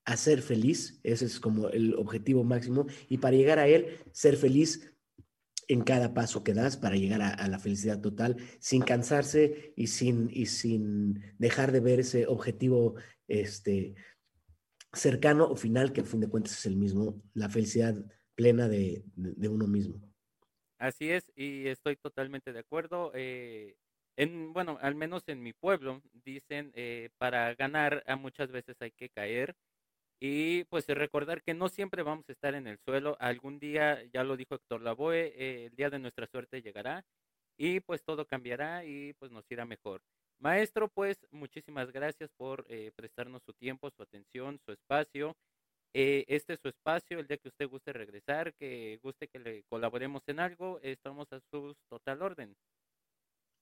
a 0.04 0.16
ser 0.18 0.42
feliz, 0.42 1.00
ese 1.02 1.24
es 1.24 1.40
como 1.40 1.70
el 1.70 1.94
objetivo 1.94 2.44
máximo, 2.44 2.86
y 3.08 3.18
para 3.18 3.36
llegar 3.36 3.58
a 3.58 3.68
él, 3.68 3.98
ser 4.12 4.36
feliz 4.36 4.93
en 5.68 5.82
cada 5.82 6.14
paso 6.14 6.44
que 6.44 6.54
das 6.54 6.76
para 6.76 6.96
llegar 6.96 7.22
a, 7.22 7.48
la 7.48 7.58
felicidad 7.58 8.00
total, 8.00 8.36
sin 8.58 8.82
cansarse 8.82 9.72
y 9.76 9.88
sin, 9.88 10.28
y 10.30 10.46
sin 10.46 11.22
dejar 11.38 11.72
de 11.72 11.80
ver 11.80 12.00
ese 12.00 12.26
objetivo 12.26 12.96
este, 13.28 13.94
cercano 14.92 15.46
o 15.46 15.56
final, 15.56 15.92
que 15.92 16.02
a 16.02 16.04
fin 16.04 16.20
de 16.20 16.28
cuentas 16.28 16.52
es 16.58 16.66
el 16.66 16.76
mismo, 16.76 17.22
la 17.34 17.48
felicidad 17.48 17.94
plena 18.34 18.68
de, 18.68 19.04
uno 19.48 19.66
mismo. 19.66 20.00
Así 20.78 21.10
es, 21.10 21.30
y 21.36 21.68
estoy 21.68 21.96
totalmente 21.96 22.52
de 22.52 22.58
acuerdo. 22.58 23.12
Eh, 23.14 23.76
en, 24.16 24.52
bueno, 24.52 24.78
al 24.80 24.94
menos 24.94 25.24
en 25.28 25.42
mi 25.42 25.52
pueblo, 25.52 26.02
dicen, 26.24 26.72
eh, 26.74 27.10
para 27.18 27.54
ganar 27.54 28.04
muchas 28.18 28.50
veces 28.50 28.76
hay 28.80 28.90
que 28.92 29.08
caer 29.08 29.56
y 30.26 30.64
pues 30.64 30.86
recordar 30.88 31.42
que 31.42 31.52
no 31.52 31.68
siempre 31.68 32.02
vamos 32.02 32.26
a 32.30 32.32
estar 32.32 32.54
en 32.54 32.66
el 32.66 32.78
suelo. 32.78 33.14
Algún 33.20 33.58
día, 33.58 34.02
ya 34.10 34.24
lo 34.24 34.38
dijo 34.38 34.54
Héctor 34.54 34.80
Lavoe, 34.80 35.34
eh, 35.36 35.66
el 35.66 35.76
día 35.76 35.90
de 35.90 35.98
nuestra 35.98 36.26
suerte 36.26 36.62
llegará 36.62 37.04
y 37.58 37.80
pues 37.80 38.02
todo 38.02 38.24
cambiará 38.26 38.86
y 38.86 39.12
pues 39.18 39.30
nos 39.30 39.44
irá 39.50 39.66
mejor. 39.66 40.00
Maestro, 40.38 40.88
pues 40.88 41.18
muchísimas 41.30 41.92
gracias 41.92 42.30
por 42.38 42.64
eh, 42.70 42.90
prestarnos 42.96 43.42
su 43.44 43.52
tiempo, 43.52 43.90
su 43.90 44.02
atención, 44.02 44.58
su 44.64 44.72
espacio. 44.72 45.36
este 45.92 46.54
es 46.54 46.60
su 46.60 46.68
espacio, 46.68 47.18
el 47.18 47.26
día 47.26 47.36
que 47.36 47.48
usted 47.48 47.68
guste 47.68 47.92
regresar, 47.92 48.54
que 48.54 48.98
guste 49.02 49.28
que 49.28 49.38
le 49.38 49.64
colaboremos 49.64 50.22
en 50.28 50.40
algo, 50.40 50.80
estamos 50.82 51.30
a 51.34 51.40
su 51.50 51.76
total 51.90 52.22
orden. 52.22 52.56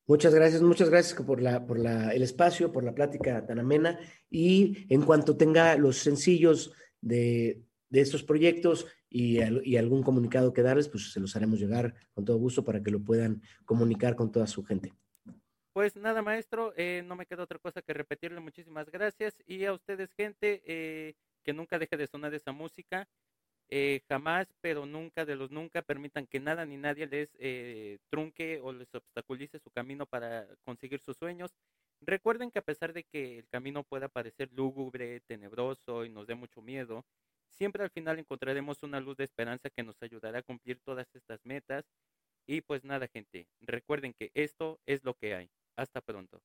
Muchas 0.07 0.35
gracias, 0.35 0.63
muchas 0.63 0.91
gracias 0.91 1.21
por, 1.23 1.41
la, 1.41 1.65
por 1.67 1.79
la, 1.79 2.13
el 2.13 2.23
espacio, 2.23 2.73
por 2.73 2.85
la 2.85 2.95
plática 2.95 3.47
tan 3.47 3.59
amena. 3.59 3.99
Y 4.31 4.87
en 4.93 5.03
cuanto 5.03 5.37
tenga 5.37 5.77
los 5.77 5.99
sencillos 5.99 6.73
de, 7.01 7.63
de 7.93 8.01
estos 8.01 8.23
proyectos 8.23 8.87
y, 9.13 9.77
algún 9.77 10.03
comunicado 10.03 10.53
que 10.53 10.63
darles, 10.63 10.89
pues 10.89 11.13
se 11.13 11.21
los 11.21 11.37
haremos 11.37 11.61
llegar 11.61 11.95
con 12.15 12.25
todo 12.25 12.39
gusto 12.39 12.65
para 12.65 12.83
que 12.83 12.91
lo 12.91 13.05
puedan 13.05 13.43
comunicar 13.67 14.17
con 14.17 14.33
toda 14.33 14.47
su 14.47 14.65
gente. 14.65 14.93
Pues 15.75 15.97
nada, 15.97 16.23
maestro, 16.23 16.73
eh, 16.77 17.03
no 17.07 17.17
me 17.17 17.27
queda 17.27 17.43
otra 17.43 17.59
cosa 17.59 17.83
que 17.83 17.93
repetirle 17.93 18.41
muchísimas 18.41 18.91
gracias 18.91 19.35
y 19.47 19.65
a 19.67 19.75
ustedes, 19.75 20.13
gente, 20.15 20.63
eh, 20.65 21.15
que 21.43 21.53
nunca 21.53 21.79
deje 21.79 21.97
de 21.97 22.07
sonar 22.07 22.33
esa 22.35 22.53
música. 22.53 23.07
Eh, 23.75 24.03
jamás, 24.07 24.47
pero 24.61 24.85
nunca 24.85 25.25
de 25.25 25.35
los 25.35 25.51
nunca 25.51 25.81
permitan 25.81 26.27
que 26.27 26.39
nada 26.39 26.67
ni 26.67 26.77
nadie 26.77 27.07
les 27.07 27.31
eh, 27.39 27.97
trunque 28.11 28.61
o 28.61 28.71
les 28.71 28.95
obstaculice 28.95 29.59
su 29.59 29.71
camino 29.71 30.05
para 30.05 30.47
conseguir 30.63 31.01
sus 31.01 31.17
sueños. 31.17 31.55
Recuerden 32.03 32.51
que 32.51 32.59
a 32.59 32.63
pesar 32.63 32.93
de 32.93 33.03
que 33.05 33.39
el 33.39 33.49
camino 33.49 33.83
pueda 33.83 34.09
parecer 34.09 34.51
lúgubre, 34.53 35.21
tenebroso 35.21 36.05
y 36.05 36.11
nos 36.11 36.27
dé 36.27 36.35
mucho 36.35 36.61
miedo, 36.61 37.07
siempre 37.49 37.83
al 37.83 37.89
final 37.89 38.19
encontraremos 38.19 38.83
una 38.83 39.01
luz 39.01 39.17
de 39.17 39.25
esperanza 39.25 39.71
que 39.71 39.83
nos 39.83 39.97
ayudará 40.03 40.41
a 40.41 40.43
cumplir 40.43 40.79
todas 40.85 41.07
estas 41.15 41.41
metas. 41.47 41.87
Y 42.47 42.61
pues 42.61 42.85
nada, 42.85 43.09
gente, 43.09 43.47
recuerden 43.63 44.13
que 44.13 44.31
esto 44.35 44.81
es 44.85 45.03
lo 45.03 45.15
que 45.15 45.35
hay. 45.35 45.49
Hasta 45.77 46.03
pronto. 46.03 46.43